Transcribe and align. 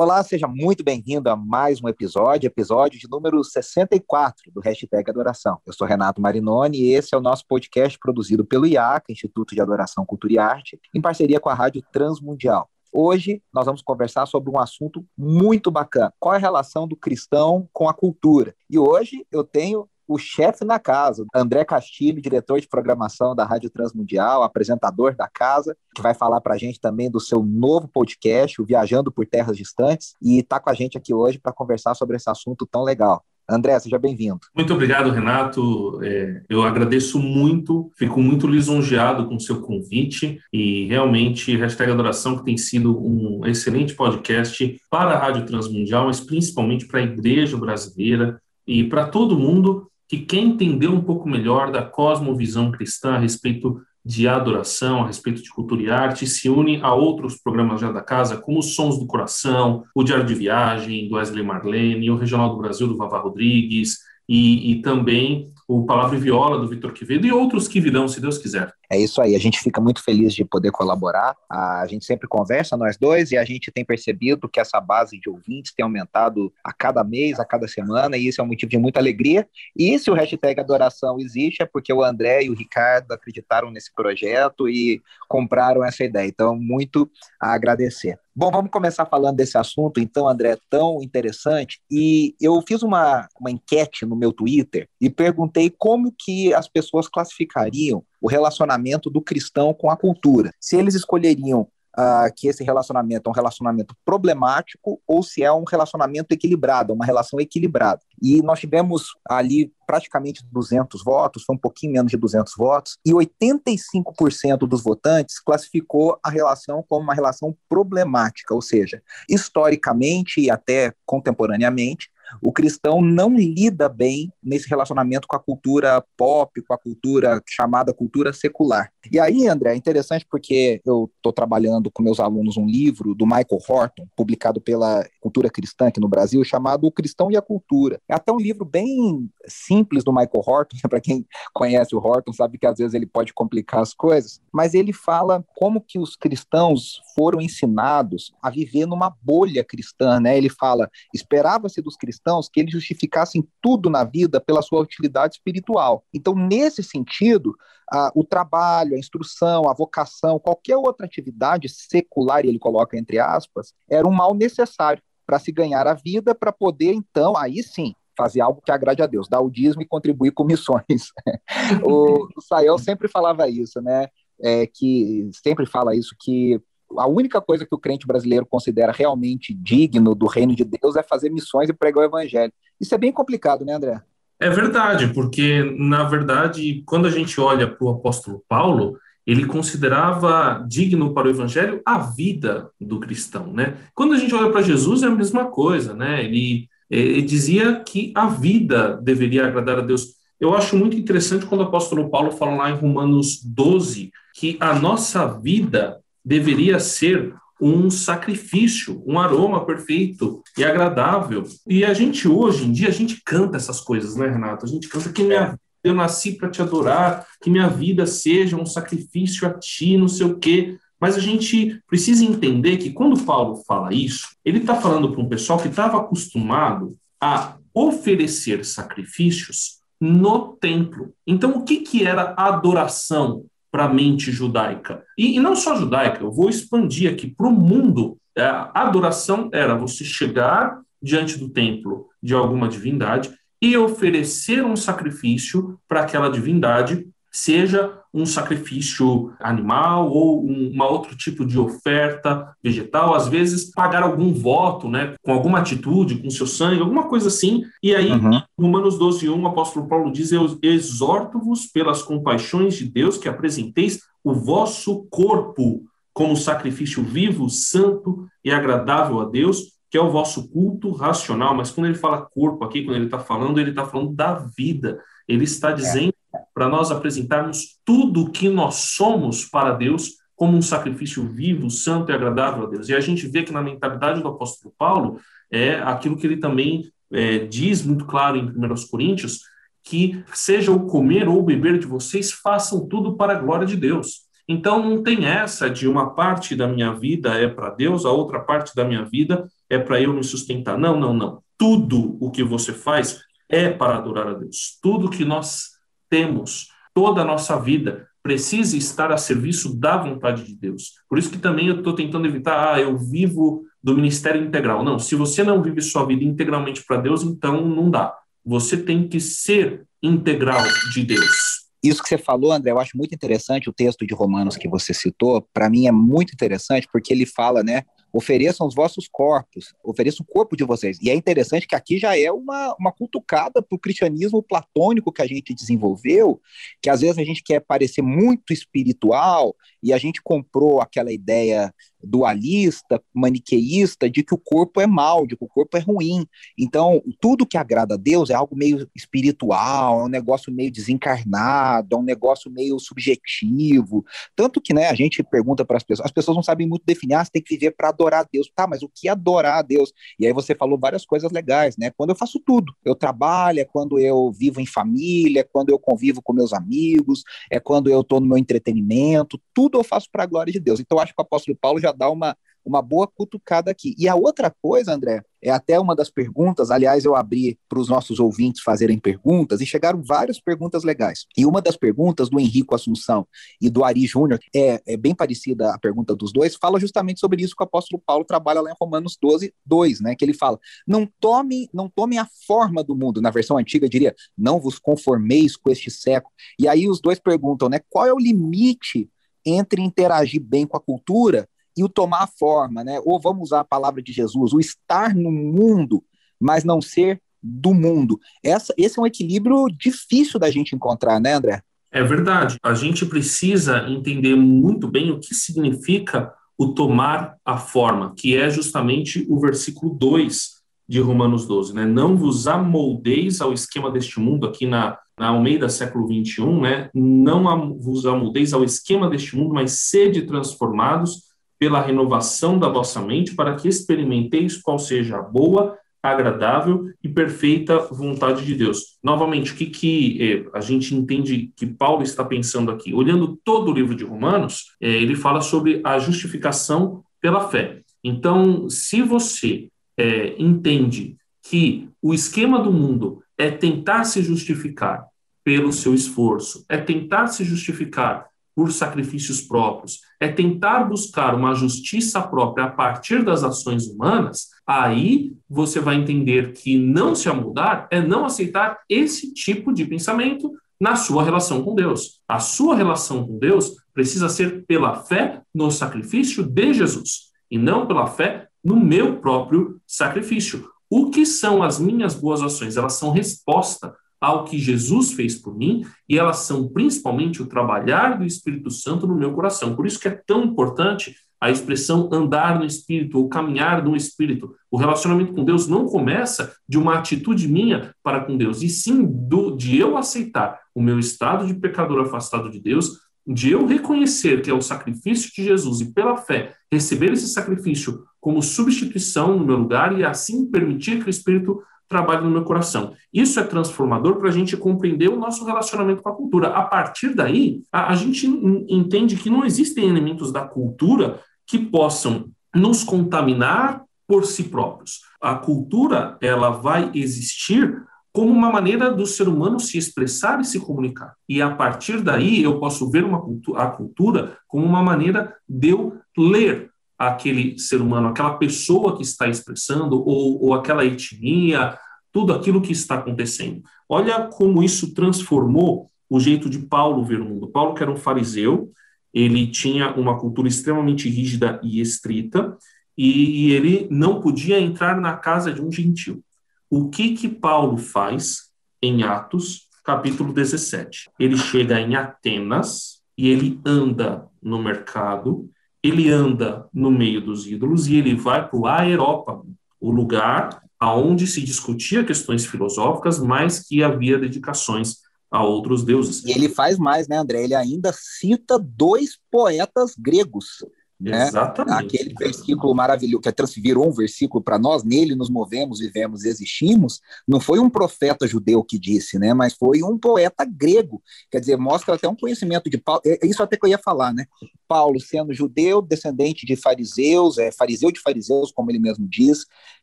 Olá, 0.00 0.22
seja 0.22 0.46
muito 0.46 0.84
bem-vindo 0.84 1.28
a 1.28 1.34
mais 1.34 1.82
um 1.82 1.88
episódio, 1.88 2.46
episódio 2.46 3.00
de 3.00 3.10
número 3.10 3.42
64 3.42 4.48
do 4.52 4.60
Hashtag 4.60 5.10
Adoração. 5.10 5.60
Eu 5.66 5.72
sou 5.72 5.88
Renato 5.88 6.22
Marinoni 6.22 6.78
e 6.78 6.94
esse 6.94 7.16
é 7.16 7.18
o 7.18 7.20
nosso 7.20 7.44
podcast 7.48 7.98
produzido 7.98 8.44
pelo 8.44 8.64
IACA, 8.64 9.10
Instituto 9.10 9.56
de 9.56 9.60
Adoração, 9.60 10.06
Cultura 10.06 10.32
e 10.32 10.38
Arte, 10.38 10.80
em 10.94 11.00
parceria 11.00 11.40
com 11.40 11.48
a 11.48 11.54
Rádio 11.54 11.82
Transmundial. 11.92 12.70
Hoje 12.92 13.42
nós 13.52 13.66
vamos 13.66 13.82
conversar 13.82 14.26
sobre 14.26 14.48
um 14.52 14.60
assunto 14.60 15.04
muito 15.18 15.68
bacana. 15.68 16.14
Qual 16.20 16.32
é 16.32 16.36
a 16.36 16.40
relação 16.40 16.86
do 16.86 16.94
cristão 16.94 17.68
com 17.72 17.88
a 17.88 17.92
cultura? 17.92 18.54
E 18.70 18.78
hoje 18.78 19.26
eu 19.32 19.42
tenho 19.42 19.88
o 20.08 20.16
chefe 20.16 20.64
na 20.64 20.78
casa, 20.78 21.26
André 21.34 21.64
Castilho, 21.64 22.22
diretor 22.22 22.60
de 22.60 22.66
programação 22.66 23.34
da 23.34 23.44
Rádio 23.44 23.68
Transmundial, 23.68 24.42
apresentador 24.42 25.14
da 25.14 25.28
casa, 25.28 25.76
que 25.94 26.00
vai 26.00 26.14
falar 26.14 26.40
para 26.40 26.54
a 26.54 26.58
gente 26.58 26.80
também 26.80 27.10
do 27.10 27.20
seu 27.20 27.42
novo 27.42 27.86
podcast, 27.86 28.60
o 28.60 28.64
Viajando 28.64 29.12
por 29.12 29.26
Terras 29.26 29.56
Distantes, 29.56 30.14
e 30.22 30.38
está 30.38 30.58
com 30.58 30.70
a 30.70 30.74
gente 30.74 30.96
aqui 30.96 31.12
hoje 31.12 31.38
para 31.38 31.52
conversar 31.52 31.94
sobre 31.94 32.16
esse 32.16 32.30
assunto 32.30 32.66
tão 32.66 32.82
legal. 32.82 33.22
André, 33.50 33.78
seja 33.80 33.98
bem-vindo. 33.98 34.40
Muito 34.54 34.74
obrigado, 34.74 35.10
Renato. 35.10 35.98
É, 36.02 36.42
eu 36.50 36.62
agradeço 36.62 37.18
muito, 37.18 37.90
fico 37.96 38.20
muito 38.20 38.46
lisonjeado 38.46 39.26
com 39.26 39.36
o 39.36 39.40
seu 39.40 39.62
convite 39.62 40.38
e 40.52 40.86
realmente 40.86 41.56
Hashtag 41.56 41.92
Adoração, 41.92 42.36
que 42.36 42.44
tem 42.44 42.58
sido 42.58 42.98
um 43.02 43.46
excelente 43.46 43.94
podcast 43.94 44.78
para 44.90 45.12
a 45.12 45.18
Rádio 45.18 45.46
Transmundial, 45.46 46.06
mas 46.06 46.20
principalmente 46.20 46.86
para 46.86 47.00
a 47.00 47.04
igreja 47.04 47.56
brasileira 47.56 48.38
e 48.66 48.84
para 48.84 49.06
todo 49.06 49.38
mundo 49.38 49.90
que 50.08 50.18
quer 50.18 50.38
entender 50.38 50.88
um 50.88 51.02
pouco 51.02 51.28
melhor 51.28 51.70
da 51.70 51.82
cosmovisão 51.82 52.70
cristã 52.70 53.12
a 53.12 53.18
respeito 53.18 53.80
de 54.04 54.26
adoração, 54.26 55.02
a 55.02 55.06
respeito 55.06 55.42
de 55.42 55.50
cultura 55.50 55.82
e 55.82 55.90
arte, 55.90 56.26
se 56.26 56.48
une 56.48 56.80
a 56.80 56.94
outros 56.94 57.36
programas 57.36 57.78
já 57.78 57.92
da 57.92 58.00
casa, 58.00 58.38
como 58.38 58.58
os 58.58 58.74
Sons 58.74 58.98
do 58.98 59.06
Coração, 59.06 59.84
o 59.94 60.02
Diário 60.02 60.24
de 60.24 60.34
Viagem, 60.34 61.06
do 61.08 61.16
Wesley 61.16 61.44
Marlene, 61.44 62.10
o 62.10 62.16
Regional 62.16 62.48
do 62.48 62.56
Brasil, 62.56 62.88
do 62.88 62.96
Vavá 62.96 63.18
Rodrigues, 63.18 63.98
e, 64.26 64.72
e 64.72 64.82
também 64.82 65.52
o 65.66 65.84
Palavra 65.84 66.16
e 66.16 66.20
Viola, 66.20 66.58
do 66.58 66.68
Vitor 66.68 66.92
Quevedo, 66.92 67.26
e 67.26 67.32
outros 67.32 67.68
que 67.68 67.80
virão, 67.80 68.08
se 68.08 68.18
Deus 68.18 68.38
quiser. 68.38 68.72
É 68.90 68.98
isso 68.98 69.20
aí, 69.20 69.36
a 69.36 69.38
gente 69.38 69.60
fica 69.60 69.82
muito 69.82 70.02
feliz 70.02 70.32
de 70.32 70.46
poder 70.46 70.70
colaborar. 70.70 71.36
A 71.50 71.86
gente 71.86 72.06
sempre 72.06 72.26
conversa, 72.26 72.74
nós 72.74 72.96
dois, 72.96 73.30
e 73.30 73.36
a 73.36 73.44
gente 73.44 73.70
tem 73.70 73.84
percebido 73.84 74.48
que 74.48 74.58
essa 74.58 74.80
base 74.80 75.20
de 75.20 75.28
ouvintes 75.28 75.74
tem 75.74 75.84
aumentado 75.84 76.50
a 76.64 76.72
cada 76.72 77.04
mês, 77.04 77.38
a 77.38 77.44
cada 77.44 77.68
semana, 77.68 78.16
e 78.16 78.26
isso 78.26 78.40
é 78.40 78.44
um 78.44 78.46
motivo 78.46 78.70
de 78.70 78.78
muita 78.78 78.98
alegria. 78.98 79.46
E 79.76 79.98
se 79.98 80.10
o 80.10 80.14
hashtag 80.14 80.58
Adoração 80.58 81.18
existe, 81.20 81.62
é 81.62 81.66
porque 81.66 81.92
o 81.92 82.02
André 82.02 82.44
e 82.44 82.50
o 82.50 82.54
Ricardo 82.54 83.12
acreditaram 83.12 83.70
nesse 83.70 83.92
projeto 83.94 84.66
e 84.66 85.02
compraram 85.28 85.84
essa 85.84 86.02
ideia. 86.04 86.26
Então, 86.26 86.56
muito 86.56 87.10
a 87.38 87.52
agradecer. 87.52 88.18
Bom, 88.34 88.52
vamos 88.52 88.70
começar 88.70 89.04
falando 89.04 89.36
desse 89.36 89.58
assunto, 89.58 89.98
então, 89.98 90.28
André, 90.28 90.56
tão 90.70 91.02
interessante. 91.02 91.80
E 91.90 92.36
eu 92.40 92.62
fiz 92.66 92.84
uma, 92.84 93.28
uma 93.38 93.50
enquete 93.50 94.06
no 94.06 94.14
meu 94.14 94.32
Twitter 94.32 94.88
e 95.00 95.10
perguntei 95.10 95.74
como 95.76 96.14
que 96.16 96.54
as 96.54 96.68
pessoas 96.68 97.08
classificariam 97.08 98.04
o 98.20 98.28
relacionamento 98.28 99.10
do 99.10 99.20
cristão 99.20 99.72
com 99.72 99.90
a 99.90 99.96
cultura. 99.96 100.52
Se 100.60 100.76
eles 100.76 100.94
escolheriam 100.94 101.68
uh, 101.98 102.32
que 102.34 102.46
esse 102.46 102.62
relacionamento 102.62 103.28
é 103.28 103.30
um 103.30 103.34
relacionamento 103.34 103.94
problemático 104.04 105.00
ou 105.06 105.22
se 105.22 105.42
é 105.42 105.52
um 105.52 105.64
relacionamento 105.64 106.32
equilibrado, 106.32 106.92
uma 106.92 107.04
relação 107.04 107.40
equilibrada. 107.40 108.00
E 108.22 108.40
nós 108.42 108.60
tivemos 108.60 109.16
ali 109.28 109.72
praticamente 109.86 110.44
200 110.52 111.02
votos, 111.02 111.44
foi 111.44 111.56
um 111.56 111.58
pouquinho 111.58 111.92
menos 111.92 112.10
de 112.10 112.16
200 112.16 112.52
votos, 112.56 112.98
e 113.04 113.12
85% 113.12 114.68
dos 114.68 114.82
votantes 114.82 115.40
classificou 115.40 116.18
a 116.22 116.30
relação 116.30 116.84
como 116.86 117.02
uma 117.02 117.14
relação 117.14 117.56
problemática, 117.68 118.54
ou 118.54 118.60
seja, 118.60 119.02
historicamente 119.28 120.40
e 120.40 120.50
até 120.50 120.92
contemporaneamente, 121.06 122.10
o 122.42 122.52
cristão 122.52 123.00
não 123.00 123.34
lida 123.36 123.88
bem 123.88 124.32
nesse 124.42 124.68
relacionamento 124.68 125.26
com 125.26 125.36
a 125.36 125.40
cultura 125.40 126.04
pop, 126.16 126.60
com 126.62 126.74
a 126.74 126.78
cultura 126.78 127.42
chamada 127.46 127.92
cultura 127.92 128.32
secular. 128.32 128.90
E 129.10 129.18
aí, 129.18 129.46
André, 129.48 129.72
é 129.72 129.76
interessante 129.76 130.26
porque 130.30 130.80
eu 130.84 131.10
estou 131.16 131.32
trabalhando 131.32 131.90
com 131.90 132.02
meus 132.02 132.20
alunos 132.20 132.56
um 132.56 132.66
livro 132.66 133.14
do 133.14 133.26
Michael 133.26 133.60
Horton, 133.68 134.06
publicado 134.16 134.60
pela 134.60 135.04
Cultura 135.20 135.50
Cristã 135.50 135.88
aqui 135.88 136.00
no 136.00 136.08
Brasil, 136.08 136.42
chamado 136.44 136.86
O 136.86 136.92
Cristão 136.92 137.30
e 137.30 137.36
a 137.36 137.42
Cultura. 137.42 138.00
É 138.08 138.14
até 138.14 138.32
um 138.32 138.38
livro 138.38 138.64
bem 138.64 139.30
simples 139.46 140.04
do 140.04 140.12
Michael 140.12 140.42
Horton, 140.46 140.76
para 140.88 141.00
quem 141.00 141.26
conhece 141.52 141.94
o 141.94 141.98
Horton 141.98 142.32
sabe 142.32 142.58
que 142.58 142.66
às 142.66 142.78
vezes 142.78 142.94
ele 142.94 143.06
pode 143.06 143.32
complicar 143.32 143.80
as 143.80 143.94
coisas, 143.94 144.40
mas 144.52 144.74
ele 144.74 144.92
fala 144.92 145.44
como 145.56 145.80
que 145.80 145.98
os 145.98 146.16
cristãos 146.16 147.02
foram 147.14 147.40
ensinados 147.40 148.32
a 148.42 148.50
viver 148.50 148.86
numa 148.86 149.14
bolha 149.22 149.64
cristã, 149.64 150.20
né? 150.20 150.36
Ele 150.36 150.48
fala, 150.48 150.88
esperava-se 151.12 151.82
dos 151.82 151.96
cristãos 151.96 152.48
que 152.48 152.60
eles 152.60 152.72
justificassem 152.72 153.46
tudo 153.60 153.90
na 153.90 154.04
vida 154.04 154.40
pela 154.40 154.62
sua 154.62 154.80
utilidade 154.80 155.34
espiritual. 155.34 156.04
Então, 156.12 156.34
nesse 156.34 156.82
sentido, 156.82 157.54
ah, 157.92 158.12
o 158.14 158.24
trabalho, 158.24 158.94
a 158.94 158.98
instrução, 158.98 159.68
a 159.68 159.74
vocação, 159.74 160.38
qualquer 160.38 160.76
outra 160.76 161.06
atividade 161.06 161.68
secular, 161.68 162.44
ele 162.44 162.58
coloca 162.58 162.96
entre 162.98 163.18
aspas, 163.18 163.72
era 163.88 164.06
um 164.06 164.12
mal 164.12 164.34
necessário 164.34 165.02
para 165.26 165.38
se 165.38 165.52
ganhar 165.52 165.86
a 165.86 165.94
vida, 165.94 166.34
para 166.34 166.52
poder, 166.52 166.92
então, 166.92 167.36
aí 167.36 167.62
sim, 167.62 167.94
fazer 168.16 168.40
algo 168.40 168.60
que 168.60 168.72
agrade 168.72 169.02
a 169.02 169.06
Deus, 169.06 169.28
dar 169.28 169.40
o 169.40 169.50
dízimo 169.50 169.82
e 169.82 169.86
contribuir 169.86 170.32
com 170.32 170.42
missões. 170.42 171.12
o, 171.84 172.26
o 172.36 172.78
sempre 172.78 173.08
falava 173.08 173.48
isso, 173.48 173.80
né? 173.80 174.08
É, 174.40 174.66
que 174.66 175.30
sempre 175.32 175.66
fala 175.66 175.94
isso, 175.94 176.14
que 176.18 176.60
a 176.96 177.06
única 177.06 177.40
coisa 177.40 177.66
que 177.66 177.74
o 177.74 177.78
crente 177.78 178.06
brasileiro 178.06 178.46
considera 178.46 178.92
realmente 178.92 179.52
digno 179.52 180.14
do 180.14 180.26
reino 180.26 180.54
de 180.54 180.64
Deus 180.64 180.96
é 180.96 181.02
fazer 181.02 181.30
missões 181.30 181.68
e 181.68 181.72
pregar 181.72 182.02
o 182.02 182.06
evangelho. 182.06 182.52
Isso 182.80 182.94
é 182.94 182.98
bem 182.98 183.12
complicado, 183.12 183.64
né, 183.64 183.74
André? 183.74 184.02
É 184.40 184.48
verdade, 184.48 185.08
porque, 185.12 185.62
na 185.78 186.04
verdade, 186.04 186.82
quando 186.86 187.06
a 187.06 187.10
gente 187.10 187.40
olha 187.40 187.66
para 187.66 187.84
o 187.84 187.90
apóstolo 187.90 188.42
Paulo, 188.48 188.96
ele 189.26 189.44
considerava 189.44 190.64
digno 190.66 191.12
para 191.12 191.26
o 191.26 191.30
evangelho 191.30 191.82
a 191.84 191.98
vida 191.98 192.70
do 192.80 193.00
cristão, 193.00 193.52
né? 193.52 193.76
Quando 193.94 194.14
a 194.14 194.16
gente 194.16 194.34
olha 194.34 194.50
para 194.50 194.62
Jesus, 194.62 195.02
é 195.02 195.06
a 195.06 195.10
mesma 195.10 195.46
coisa, 195.46 195.92
né? 195.92 196.24
Ele, 196.24 196.68
ele 196.88 197.20
dizia 197.22 197.80
que 197.80 198.12
a 198.14 198.26
vida 198.26 198.98
deveria 199.02 199.46
agradar 199.46 199.80
a 199.80 199.82
Deus. 199.82 200.14
Eu 200.40 200.54
acho 200.54 200.76
muito 200.76 200.96
interessante 200.96 201.44
quando 201.44 201.62
o 201.62 201.64
apóstolo 201.64 202.08
Paulo 202.08 202.30
fala 202.30 202.54
lá 202.56 202.70
em 202.70 202.76
Romanos 202.76 203.42
12 203.44 204.12
que 204.34 204.56
a 204.60 204.78
nossa 204.78 205.26
vida 205.26 205.98
deveria 206.24 206.78
ser 206.78 207.34
um 207.60 207.90
sacrifício, 207.90 209.02
um 209.06 209.18
aroma 209.18 209.64
perfeito 209.64 210.42
e 210.56 210.64
agradável. 210.64 211.44
E 211.66 211.84
a 211.84 211.92
gente 211.92 212.28
hoje 212.28 212.64
em 212.64 212.72
dia 212.72 212.88
a 212.88 212.92
gente 212.92 213.20
canta 213.24 213.56
essas 213.56 213.80
coisas, 213.80 214.14
né, 214.14 214.28
Renato? 214.28 214.64
A 214.64 214.68
gente 214.68 214.88
canta 214.88 215.12
que 215.12 215.24
minha 215.24 215.58
eu 215.82 215.94
nasci 215.94 216.32
para 216.32 216.50
te 216.50 216.60
adorar, 216.60 217.26
que 217.40 217.50
minha 217.50 217.68
vida 217.68 218.04
seja 218.06 218.56
um 218.56 218.66
sacrifício 218.66 219.46
a 219.46 219.54
ti, 219.54 219.96
não 219.96 220.08
sei 220.08 220.26
o 220.26 220.38
quê. 220.38 220.76
Mas 221.00 221.16
a 221.16 221.20
gente 221.20 221.80
precisa 221.86 222.24
entender 222.24 222.76
que 222.78 222.90
quando 222.90 223.24
Paulo 223.24 223.62
fala 223.66 223.94
isso, 223.94 224.28
ele 224.44 224.58
está 224.58 224.74
falando 224.74 225.12
para 225.12 225.20
um 225.20 225.28
pessoal 225.28 225.58
que 225.58 225.68
estava 225.68 225.98
acostumado 225.98 226.96
a 227.20 227.56
oferecer 227.72 228.64
sacrifícios 228.64 229.78
no 230.00 230.56
templo. 230.56 231.12
Então, 231.26 231.56
o 231.56 231.64
que, 231.64 231.78
que 231.78 232.04
era 232.04 232.34
adoração 232.36 233.44
para 233.70 233.84
a 233.84 233.88
mente 233.88 234.30
judaica. 234.30 235.04
E, 235.16 235.36
e, 235.36 235.40
não 235.40 235.54
só 235.54 235.76
judaica, 235.76 236.22
eu 236.22 236.32
vou 236.32 236.48
expandir 236.48 237.10
aqui 237.10 237.26
para 237.26 237.46
o 237.46 237.52
mundo. 237.52 238.16
É, 238.36 238.42
a 238.44 238.70
adoração 238.74 239.50
era 239.52 239.74
você 239.74 240.04
chegar 240.04 240.80
diante 241.02 241.38
do 241.38 241.48
templo 241.48 242.08
de 242.22 242.34
alguma 242.34 242.68
divindade 242.68 243.30
e 243.60 243.76
oferecer 243.76 244.64
um 244.64 244.76
sacrifício 244.76 245.78
para 245.88 246.02
aquela 246.02 246.30
divindade, 246.30 247.06
seja 247.30 247.97
um 248.12 248.24
sacrifício 248.24 249.32
animal 249.40 250.10
ou 250.10 250.44
um 250.44 250.68
uma 250.72 250.88
outro 250.88 251.16
tipo 251.16 251.44
de 251.44 251.58
oferta 251.58 252.54
vegetal, 252.62 253.14
às 253.14 253.28
vezes 253.28 253.70
pagar 253.72 254.02
algum 254.02 254.32
voto, 254.32 254.88
né, 254.88 255.14
com 255.22 255.32
alguma 255.32 255.58
atitude, 255.58 256.18
com 256.18 256.30
seu 256.30 256.46
sangue, 256.46 256.80
alguma 256.80 257.08
coisa 257.08 257.28
assim. 257.28 257.64
E 257.82 257.94
aí, 257.94 258.12
uhum. 258.12 258.40
Romanos 258.58 258.98
12, 258.98 259.28
1, 259.28 259.42
o 259.42 259.46
apóstolo 259.46 259.88
Paulo 259.88 260.12
diz: 260.12 260.32
Eu 260.32 260.58
exorto-vos 260.62 261.66
pelas 261.66 262.02
compaixões 262.02 262.74
de 262.74 262.88
Deus 262.88 263.18
que 263.18 263.28
apresenteis 263.28 264.00
o 264.22 264.32
vosso 264.32 265.06
corpo 265.10 265.84
como 266.12 266.36
sacrifício 266.36 267.02
vivo, 267.02 267.48
santo 267.48 268.26
e 268.44 268.50
agradável 268.50 269.20
a 269.20 269.24
Deus, 269.24 269.78
que 269.90 269.96
é 269.96 270.00
o 270.00 270.10
vosso 270.10 270.48
culto 270.48 270.90
racional. 270.90 271.54
Mas 271.54 271.70
quando 271.70 271.86
ele 271.86 271.94
fala 271.94 272.22
corpo 272.22 272.64
aqui, 272.64 272.82
quando 272.82 272.96
ele 272.96 273.04
está 273.04 273.18
falando, 273.18 273.60
ele 273.60 273.70
está 273.70 273.86
falando 273.86 274.12
da 274.12 274.34
vida. 274.34 275.00
Ele 275.28 275.44
está 275.44 275.70
dizendo 275.70 276.12
para 276.54 276.68
nós 276.68 276.90
apresentarmos 276.90 277.78
tudo 277.84 278.22
o 278.22 278.30
que 278.30 278.48
nós 278.48 278.74
somos 278.74 279.44
para 279.44 279.72
Deus 279.72 280.18
como 280.34 280.56
um 280.56 280.62
sacrifício 280.62 281.26
vivo, 281.28 281.68
santo 281.68 282.12
e 282.12 282.14
agradável 282.14 282.64
a 282.64 282.70
Deus. 282.70 282.88
E 282.88 282.94
a 282.94 283.00
gente 283.00 283.26
vê 283.26 283.42
que 283.42 283.52
na 283.52 283.60
mentalidade 283.60 284.22
do 284.22 284.28
apóstolo 284.28 284.72
Paulo 284.78 285.20
é 285.50 285.74
aquilo 285.80 286.16
que 286.16 286.26
ele 286.26 286.36
também 286.36 286.90
é, 287.12 287.38
diz 287.40 287.84
muito 287.84 288.04
claro 288.04 288.36
em 288.36 288.44
1 288.44 288.88
Coríntios, 288.88 289.40
que 289.82 290.22
seja 290.32 290.70
o 290.70 290.86
comer 290.86 291.28
ou 291.28 291.40
o 291.40 291.42
beber 291.42 291.78
de 291.78 291.86
vocês, 291.86 292.30
façam 292.30 292.86
tudo 292.86 293.16
para 293.16 293.32
a 293.32 293.38
glória 293.38 293.66
de 293.66 293.76
Deus. 293.76 294.28
Então 294.46 294.82
não 294.82 295.02
tem 295.02 295.26
essa 295.26 295.68
de 295.68 295.88
uma 295.88 296.14
parte 296.14 296.54
da 296.54 296.68
minha 296.68 296.92
vida 296.92 297.34
é 297.34 297.48
para 297.48 297.70
Deus, 297.70 298.06
a 298.06 298.10
outra 298.10 298.40
parte 298.40 298.74
da 298.74 298.84
minha 298.84 299.04
vida 299.04 299.46
é 299.68 299.78
para 299.78 300.00
eu 300.00 300.12
me 300.12 300.22
sustentar. 300.22 300.78
Não, 300.78 300.98
não, 300.98 301.12
não. 301.12 301.42
Tudo 301.56 302.16
o 302.20 302.30
que 302.30 302.42
você 302.42 302.72
faz 302.72 303.20
é 303.48 303.68
para 303.68 303.96
adorar 303.96 304.28
a 304.28 304.34
Deus. 304.34 304.78
Tudo 304.80 305.10
que 305.10 305.24
nós 305.24 305.77
temos, 306.08 306.68
toda 306.94 307.22
a 307.22 307.24
nossa 307.24 307.58
vida, 307.58 308.08
precisa 308.22 308.76
estar 308.76 309.10
a 309.10 309.16
serviço 309.16 309.74
da 309.74 309.96
vontade 309.96 310.44
de 310.44 310.54
Deus. 310.54 310.94
Por 311.08 311.18
isso 311.18 311.30
que 311.30 311.38
também 311.38 311.68
eu 311.68 311.78
estou 311.78 311.94
tentando 311.94 312.26
evitar, 312.26 312.74
ah, 312.74 312.80
eu 312.80 312.96
vivo 312.98 313.64
do 313.82 313.94
ministério 313.94 314.42
integral. 314.42 314.84
Não, 314.84 314.98
se 314.98 315.14
você 315.14 315.42
não 315.42 315.62
vive 315.62 315.80
sua 315.80 316.04
vida 316.04 316.24
integralmente 316.24 316.84
para 316.84 316.98
Deus, 317.00 317.22
então 317.22 317.66
não 317.66 317.90
dá. 317.90 318.14
Você 318.44 318.76
tem 318.76 319.08
que 319.08 319.20
ser 319.20 319.86
integral 320.02 320.62
de 320.92 321.04
Deus. 321.04 321.68
Isso 321.82 322.02
que 322.02 322.08
você 322.08 322.18
falou, 322.18 322.52
André, 322.52 322.72
eu 322.72 322.78
acho 322.78 322.96
muito 322.96 323.14
interessante 323.14 323.70
o 323.70 323.72
texto 323.72 324.04
de 324.06 324.12
Romanos 324.12 324.56
que 324.56 324.68
você 324.68 324.92
citou. 324.92 325.46
Para 325.52 325.70
mim 325.70 325.86
é 325.86 325.92
muito 325.92 326.32
interessante 326.32 326.88
porque 326.92 327.12
ele 327.12 327.24
fala, 327.24 327.62
né, 327.62 327.82
ofereçam 328.12 328.66
os 328.66 328.74
vossos 328.74 329.08
corpos, 329.10 329.74
ofereçam 329.84 330.24
o 330.28 330.32
corpo 330.32 330.56
de 330.56 330.64
vocês. 330.64 330.98
E 331.02 331.10
é 331.10 331.14
interessante 331.14 331.66
que 331.66 331.74
aqui 331.74 331.98
já 331.98 332.18
é 332.18 332.30
uma, 332.30 332.74
uma 332.78 332.92
cutucada 332.92 333.62
para 333.62 333.76
o 333.76 333.78
cristianismo 333.78 334.42
platônico 334.42 335.12
que 335.12 335.22
a 335.22 335.26
gente 335.26 335.54
desenvolveu, 335.54 336.40
que 336.82 336.90
às 336.90 337.00
vezes 337.00 337.18
a 337.18 337.24
gente 337.24 337.42
quer 337.42 337.60
parecer 337.60 338.02
muito 338.02 338.52
espiritual 338.52 339.54
e 339.82 339.92
a 339.92 339.98
gente 339.98 340.22
comprou 340.22 340.80
aquela 340.80 341.12
ideia 341.12 341.72
dualista, 342.02 343.02
maniqueísta, 343.12 344.08
de 344.08 344.22
que 344.22 344.34
o 344.34 344.38
corpo 344.38 344.80
é 344.80 344.86
mal, 344.86 345.26
de 345.26 345.36
que 345.36 345.44
o 345.44 345.48
corpo 345.48 345.76
é 345.76 345.80
ruim. 345.80 346.26
Então, 346.56 347.02
tudo 347.20 347.46
que 347.46 347.56
agrada 347.56 347.94
a 347.94 347.98
Deus 347.98 348.30
é 348.30 348.34
algo 348.34 348.56
meio 348.56 348.88
espiritual, 348.94 350.00
é 350.00 350.04
um 350.04 350.08
negócio 350.08 350.52
meio 350.52 350.70
desencarnado, 350.70 351.96
é 351.96 351.98
um 351.98 352.02
negócio 352.02 352.50
meio 352.50 352.78
subjetivo. 352.78 354.04
Tanto 354.36 354.60
que, 354.60 354.72
né, 354.72 354.88
a 354.88 354.94
gente 354.94 355.22
pergunta 355.22 355.64
para 355.64 355.76
as 355.76 355.82
pessoas, 355.82 356.06
as 356.06 356.12
pessoas 356.12 356.36
não 356.36 356.42
sabem 356.42 356.68
muito 356.68 356.84
definir, 356.86 357.14
ah, 357.14 357.24
você 357.24 357.32
tem 357.32 357.42
que 357.42 357.54
viver 357.54 357.72
para 357.72 357.90
adorar 357.98 358.20
a 358.20 358.28
Deus. 358.30 358.50
Tá, 358.54 358.66
mas 358.66 358.82
o 358.82 358.88
que 358.88 359.08
é 359.08 359.10
adorar 359.10 359.58
a 359.58 359.62
Deus? 359.62 359.92
E 360.18 360.26
aí 360.26 360.32
você 360.32 360.54
falou 360.54 360.78
várias 360.78 361.04
coisas 361.04 361.30
legais, 361.32 361.76
né? 361.76 361.90
Quando 361.96 362.10
eu 362.10 362.16
faço 362.16 362.40
tudo, 362.44 362.72
eu 362.84 362.94
trabalho, 362.94 363.60
é 363.60 363.64
quando 363.64 363.98
eu 363.98 364.30
vivo 364.32 364.60
em 364.60 364.66
família, 364.66 365.40
é 365.40 365.44
quando 365.44 365.70
eu 365.70 365.78
convivo 365.78 366.22
com 366.22 366.32
meus 366.32 366.52
amigos, 366.52 367.22
é 367.50 367.58
quando 367.58 367.90
eu 367.90 368.00
estou 368.00 368.20
no 368.20 368.26
meu 368.26 368.38
entretenimento, 368.38 369.40
tudo 369.52 369.78
eu 369.78 369.84
faço 369.84 370.08
para 370.10 370.22
a 370.22 370.26
glória 370.26 370.52
de 370.52 370.60
Deus. 370.60 370.80
Então, 370.80 370.98
acho 370.98 371.14
que 371.14 371.20
o 371.20 371.22
apóstolo 371.22 371.56
Paulo 371.60 371.80
já 371.80 371.92
dá 371.92 372.08
uma, 372.10 372.36
uma 372.64 372.82
boa 372.82 373.06
cutucada 373.06 373.70
aqui. 373.70 373.94
E 373.98 374.08
a 374.08 374.14
outra 374.14 374.50
coisa, 374.62 374.92
André, 374.92 375.22
é 375.42 375.50
até 375.50 375.78
uma 375.78 375.94
das 375.94 376.10
perguntas, 376.10 376.70
aliás, 376.70 377.04
eu 377.04 377.14
abri 377.14 377.58
para 377.68 377.78
os 377.78 377.88
nossos 377.88 378.18
ouvintes 378.18 378.62
fazerem 378.62 378.98
perguntas 378.98 379.60
e 379.60 379.66
chegaram 379.66 380.02
várias 380.02 380.40
perguntas 380.40 380.84
legais. 380.84 381.26
E 381.36 381.46
uma 381.46 381.60
das 381.60 381.76
perguntas 381.76 382.28
do 382.28 382.40
Henrico 382.40 382.74
Assunção 382.74 383.26
e 383.60 383.70
do 383.70 383.84
Ari 383.84 384.06
Júnior, 384.06 384.40
é, 384.54 384.80
é 384.86 384.96
bem 384.96 385.14
parecida 385.14 385.72
a 385.72 385.78
pergunta 385.78 386.14
dos 386.14 386.32
dois, 386.32 386.56
fala 386.56 386.80
justamente 386.80 387.20
sobre 387.20 387.42
isso 387.42 387.54
que 387.56 387.62
o 387.62 387.66
apóstolo 387.66 388.02
Paulo 388.04 388.24
trabalha 388.24 388.60
lá 388.60 388.70
em 388.70 388.76
Romanos 388.80 389.16
12, 389.20 389.52
2, 389.64 390.00
né? 390.00 390.14
Que 390.14 390.24
ele 390.24 390.34
fala: 390.34 390.58
não 390.86 391.08
tome, 391.20 391.68
não 391.72 391.88
tome 391.88 392.18
a 392.18 392.28
forma 392.46 392.82
do 392.82 392.96
mundo. 392.96 393.20
Na 393.20 393.30
versão 393.30 393.58
antiga 393.58 393.88
diria: 393.88 394.14
não 394.36 394.60
vos 394.60 394.78
conformeis 394.78 395.56
com 395.56 395.70
este 395.70 395.90
século. 395.90 396.32
E 396.58 396.66
aí 396.66 396.88
os 396.88 397.00
dois 397.00 397.18
perguntam, 397.18 397.68
né? 397.68 397.80
Qual 397.88 398.06
é 398.06 398.12
o 398.12 398.18
limite 398.18 399.08
entre 399.44 399.80
interagir 399.80 400.42
bem 400.42 400.66
com 400.66 400.76
a 400.76 400.80
cultura 400.80 401.48
e 401.78 401.84
o 401.84 401.88
tomar 401.88 402.28
forma, 402.38 402.82
né? 402.82 403.00
Ou 403.04 403.20
vamos 403.20 403.48
usar 403.48 403.60
a 403.60 403.64
palavra 403.64 404.02
de 404.02 404.12
Jesus, 404.12 404.52
o 404.52 404.60
estar 404.60 405.14
no 405.14 405.30
mundo, 405.30 406.02
mas 406.40 406.64
não 406.64 406.80
ser 406.80 407.20
do 407.42 407.72
mundo. 407.72 408.18
Essa, 408.42 408.74
esse 408.76 408.98
é 408.98 409.02
um 409.02 409.06
equilíbrio 409.06 409.66
difícil 409.68 410.40
da 410.40 410.50
gente 410.50 410.74
encontrar, 410.74 411.20
né, 411.20 411.34
André? 411.34 411.62
É 411.90 412.02
verdade. 412.02 412.58
A 412.62 412.74
gente 412.74 413.06
precisa 413.06 413.86
entender 413.88 414.34
muito 414.34 414.88
bem 414.88 415.10
o 415.10 415.20
que 415.20 415.34
significa 415.34 416.32
o 416.58 416.68
tomar 416.68 417.36
a 417.44 417.56
forma, 417.56 418.12
que 418.16 418.36
é 418.36 418.50
justamente 418.50 419.24
o 419.28 419.38
versículo 419.38 419.94
2 419.94 420.58
de 420.88 421.00
Romanos 421.00 421.46
12, 421.46 421.74
né? 421.74 421.84
Não 421.84 422.16
vos 422.16 422.48
amoldeis 422.48 423.40
ao 423.40 423.52
esquema 423.52 423.90
deste 423.90 424.18
mundo, 424.18 424.46
aqui 424.46 424.66
na, 424.66 424.98
na 425.18 425.28
Almeida 425.28 425.68
século 425.68 426.08
21, 426.08 426.62
né? 426.62 426.90
Não 426.94 427.78
vos 427.78 428.06
amoldeis 428.06 428.52
ao 428.52 428.64
esquema 428.64 429.08
deste 429.08 429.36
mundo, 429.36 429.54
mas 429.54 429.72
sede 429.72 430.22
transformados 430.22 431.27
pela 431.58 431.80
renovação 431.80 432.58
da 432.58 432.68
vossa 432.68 433.00
mente, 433.00 433.34
para 433.34 433.54
que 433.54 433.68
experimenteis 433.68 434.56
qual 434.56 434.78
seja 434.78 435.18
a 435.18 435.22
boa, 435.22 435.76
agradável 436.02 436.90
e 437.02 437.08
perfeita 437.08 437.78
vontade 437.90 438.44
de 438.44 438.54
Deus. 438.54 438.98
Novamente, 439.02 439.52
o 439.52 439.56
que, 439.56 439.66
que 439.66 440.22
eh, 440.22 440.50
a 440.54 440.60
gente 440.60 440.94
entende 440.94 441.52
que 441.56 441.66
Paulo 441.66 442.02
está 442.02 442.24
pensando 442.24 442.70
aqui? 442.70 442.94
Olhando 442.94 443.38
todo 443.44 443.70
o 443.70 443.74
livro 443.74 443.94
de 443.94 444.04
Romanos, 444.04 444.76
eh, 444.80 444.88
ele 444.88 445.16
fala 445.16 445.40
sobre 445.40 445.80
a 445.84 445.98
justificação 445.98 447.02
pela 447.20 447.48
fé. 447.48 447.80
Então, 448.02 448.70
se 448.70 449.02
você 449.02 449.68
eh, 449.96 450.34
entende 450.38 451.16
que 451.42 451.88
o 452.00 452.14
esquema 452.14 452.60
do 452.60 452.72
mundo 452.72 453.22
é 453.36 453.50
tentar 453.50 454.04
se 454.04 454.22
justificar 454.22 455.04
pelo 455.42 455.72
seu 455.72 455.94
esforço, 455.94 456.64
é 456.68 456.76
tentar 456.76 457.26
se 457.28 457.42
justificar 457.42 458.26
por 458.58 458.72
sacrifícios 458.72 459.40
próprios, 459.40 460.00
é 460.18 460.26
tentar 460.26 460.82
buscar 460.82 461.32
uma 461.32 461.54
justiça 461.54 462.20
própria 462.20 462.64
a 462.64 462.68
partir 462.68 463.24
das 463.24 463.44
ações 463.44 463.86
humanas, 463.86 464.48
aí 464.66 465.32
você 465.48 465.78
vai 465.78 465.94
entender 465.94 466.54
que 466.54 466.76
não 466.76 467.14
se 467.14 467.28
amoldar 467.28 467.86
é 467.88 468.02
não 468.02 468.24
aceitar 468.24 468.80
esse 468.88 469.32
tipo 469.32 469.72
de 469.72 469.84
pensamento 469.84 470.52
na 470.80 470.96
sua 470.96 471.22
relação 471.22 471.62
com 471.62 471.72
Deus. 471.72 472.20
A 472.26 472.40
sua 472.40 472.74
relação 472.74 473.24
com 473.24 473.38
Deus 473.38 473.76
precisa 473.94 474.28
ser 474.28 474.64
pela 474.66 475.04
fé 475.04 475.40
no 475.54 475.70
sacrifício 475.70 476.42
de 476.42 476.74
Jesus 476.74 477.30
e 477.48 477.56
não 477.56 477.86
pela 477.86 478.08
fé 478.08 478.48
no 478.64 478.74
meu 478.74 479.20
próprio 479.20 479.80
sacrifício. 479.86 480.68
O 480.90 481.10
que 481.10 481.24
são 481.24 481.62
as 481.62 481.78
minhas 481.78 482.12
boas 482.12 482.42
ações? 482.42 482.76
Elas 482.76 482.94
são 482.94 483.12
resposta 483.12 483.94
ao 484.20 484.44
que 484.44 484.58
Jesus 484.58 485.12
fez 485.12 485.36
por 485.36 485.56
mim, 485.56 485.84
e 486.08 486.18
elas 486.18 486.38
são 486.38 486.68
principalmente 486.68 487.42
o 487.42 487.46
trabalhar 487.46 488.18
do 488.18 488.24
Espírito 488.24 488.70
Santo 488.70 489.06
no 489.06 489.14
meu 489.14 489.32
coração. 489.32 489.76
Por 489.76 489.86
isso 489.86 490.00
que 490.00 490.08
é 490.08 490.22
tão 490.26 490.44
importante 490.44 491.14
a 491.40 491.50
expressão 491.50 492.08
andar 492.12 492.58
no 492.58 492.64
Espírito 492.64 493.18
ou 493.18 493.28
caminhar 493.28 493.84
no 493.84 493.94
Espírito. 493.94 494.54
O 494.70 494.76
relacionamento 494.76 495.32
com 495.32 495.44
Deus 495.44 495.68
não 495.68 495.86
começa 495.86 496.52
de 496.68 496.76
uma 496.76 496.98
atitude 496.98 497.46
minha 497.46 497.94
para 498.02 498.24
com 498.24 498.36
Deus, 498.36 498.62
e 498.62 498.68
sim 498.68 499.04
do, 499.04 499.56
de 499.56 499.78
eu 499.78 499.96
aceitar 499.96 500.58
o 500.74 500.82
meu 500.82 500.98
estado 500.98 501.46
de 501.46 501.54
pecador 501.54 502.00
afastado 502.00 502.50
de 502.50 502.60
Deus, 502.60 502.98
de 503.26 503.50
eu 503.50 503.66
reconhecer 503.66 504.40
que 504.40 504.50
é 504.50 504.54
o 504.54 504.62
sacrifício 504.62 505.30
de 505.34 505.44
Jesus 505.44 505.82
e 505.82 505.92
pela 505.92 506.16
fé 506.16 506.54
receber 506.72 507.12
esse 507.12 507.28
sacrifício 507.28 508.02
como 508.18 508.42
substituição 508.42 509.38
no 509.38 509.44
meu 509.44 509.56
lugar 509.56 509.98
e 509.98 510.02
assim 510.02 510.50
permitir 510.50 511.00
que 511.00 511.08
o 511.08 511.10
Espírito 511.10 511.62
trabalho 511.88 512.24
no 512.24 512.30
meu 512.30 512.44
coração. 512.44 512.92
Isso 513.12 513.40
é 513.40 513.44
transformador 513.44 514.16
para 514.16 514.28
a 514.28 514.32
gente 514.32 514.56
compreender 514.56 515.08
o 515.08 515.16
nosso 515.16 515.44
relacionamento 515.44 516.02
com 516.02 516.08
a 516.08 516.14
cultura. 516.14 516.48
A 516.48 516.62
partir 516.62 517.14
daí, 517.14 517.62
a, 517.72 517.92
a 517.92 517.94
gente 517.94 518.26
entende 518.68 519.16
que 519.16 519.30
não 519.30 519.44
existem 519.44 519.88
elementos 519.88 520.30
da 520.30 520.42
cultura 520.42 521.20
que 521.46 521.58
possam 521.58 522.26
nos 522.54 522.84
contaminar 522.84 523.82
por 524.06 524.24
si 524.24 524.44
próprios. 524.44 525.00
A 525.20 525.34
cultura, 525.34 526.16
ela 526.20 526.50
vai 526.50 526.90
existir 526.94 527.82
como 528.12 528.30
uma 528.30 528.50
maneira 528.50 528.90
do 528.90 529.06
ser 529.06 529.28
humano 529.28 529.60
se 529.60 529.78
expressar 529.78 530.40
e 530.40 530.44
se 530.44 530.58
comunicar. 530.58 531.14
E 531.28 531.40
a 531.40 531.54
partir 531.54 532.00
daí 532.00 532.42
eu 532.42 532.58
posso 532.58 532.90
ver 532.90 533.04
uma 533.04 533.20
cultu 533.20 533.56
a 533.56 533.66
cultura 533.66 534.36
como 534.46 534.64
uma 534.64 534.82
maneira 534.82 535.36
de 535.48 535.68
eu 535.68 535.98
ler 536.16 536.70
aquele 536.98 537.58
ser 537.58 537.80
humano, 537.80 538.08
aquela 538.08 538.36
pessoa 538.36 538.96
que 538.96 539.02
está 539.02 539.28
expressando, 539.28 540.02
ou, 540.04 540.42
ou 540.42 540.54
aquela 540.54 540.84
etnia, 540.84 541.78
tudo 542.12 542.32
aquilo 542.32 542.60
que 542.60 542.72
está 542.72 542.96
acontecendo. 542.96 543.62
Olha 543.88 544.26
como 544.26 544.62
isso 544.62 544.92
transformou 544.92 545.90
o 546.10 546.18
jeito 546.18 546.50
de 546.50 546.58
Paulo 546.58 547.04
ver 547.04 547.20
o 547.20 547.24
mundo. 547.24 547.48
Paulo, 547.48 547.74
que 547.74 547.82
era 547.82 547.92
um 547.92 547.96
fariseu, 547.96 548.72
ele 549.14 549.46
tinha 549.46 549.94
uma 549.94 550.18
cultura 550.18 550.48
extremamente 550.48 551.08
rígida 551.08 551.60
e 551.62 551.80
estrita, 551.80 552.56
e, 552.96 553.46
e 553.46 553.52
ele 553.52 553.86
não 553.90 554.20
podia 554.20 554.60
entrar 554.60 555.00
na 555.00 555.16
casa 555.16 555.52
de 555.52 555.62
um 555.62 555.70
gentil. 555.70 556.22
O 556.68 556.88
que 556.88 557.14
que 557.14 557.28
Paulo 557.28 557.78
faz 557.78 558.50
em 558.82 559.04
Atos, 559.04 559.68
capítulo 559.84 560.32
17? 560.32 561.10
Ele 561.18 561.36
chega 561.36 561.80
em 561.80 561.94
Atenas 561.94 563.00
e 563.16 563.28
ele 563.28 563.60
anda 563.64 564.26
no 564.42 564.62
mercado 564.62 565.48
ele 565.82 566.10
anda 566.10 566.66
no 566.72 566.90
meio 566.90 567.20
dos 567.20 567.46
ídolos 567.46 567.86
e 567.86 567.96
ele 567.96 568.14
vai 568.14 568.48
para 568.48 568.58
o 568.58 568.66
Aerópago, 568.66 569.46
o 569.80 569.90
lugar 569.90 570.62
aonde 570.78 571.26
se 571.26 571.40
discutia 571.40 572.04
questões 572.04 572.46
filosóficas, 572.46 573.18
mas 573.18 573.60
que 573.60 573.82
havia 573.82 574.18
dedicações 574.18 574.98
a 575.30 575.44
outros 575.44 575.84
deuses. 575.84 576.24
E 576.24 576.30
ele 576.30 576.48
faz 576.48 576.78
mais, 576.78 577.08
né, 577.08 577.18
André? 577.18 577.44
Ele 577.44 577.54
ainda 577.54 577.92
cita 577.92 578.58
dois 578.58 579.18
poetas 579.30 579.94
gregos. 579.98 580.64
Né? 581.00 581.28
Exatamente. 581.28 581.96
Aquele 581.96 582.14
versículo 582.14 582.74
maravilhoso, 582.74 583.22
que 583.22 583.60
virou 583.60 583.88
um 583.88 583.92
versículo 583.92 584.42
para 584.42 584.58
nós, 584.58 584.82
nele 584.82 585.14
nos 585.14 585.30
movemos, 585.30 585.78
vivemos 585.78 586.24
e 586.24 586.28
existimos, 586.28 587.00
não 587.26 587.38
foi 587.38 587.60
um 587.60 587.70
profeta 587.70 588.26
judeu 588.26 588.64
que 588.64 588.78
disse, 588.78 589.16
né? 589.16 589.32
Mas 589.32 589.54
foi 589.54 589.82
um 589.82 589.96
poeta 589.96 590.44
grego. 590.44 591.00
Quer 591.30 591.38
dizer, 591.38 591.56
mostra 591.56 591.94
até 591.94 592.08
um 592.08 592.16
conhecimento 592.16 592.68
de 592.68 592.78
Paulo. 592.78 593.00
É, 593.06 593.18
é 593.22 593.26
isso 593.28 593.42
até 593.42 593.56
que 593.56 593.64
eu 593.64 593.70
ia 593.70 593.78
falar, 593.78 594.12
né? 594.12 594.26
Paulo, 594.66 595.00
sendo 595.00 595.32
judeu, 595.32 595.80
descendente 595.80 596.44
de 596.44 596.56
fariseus, 596.56 597.38
é 597.38 597.52
fariseu 597.52 597.92
de 597.92 598.00
fariseus, 598.00 598.50
como 598.50 598.70
ele 598.70 598.78
mesmo 598.78 599.08
diz, 599.08 599.46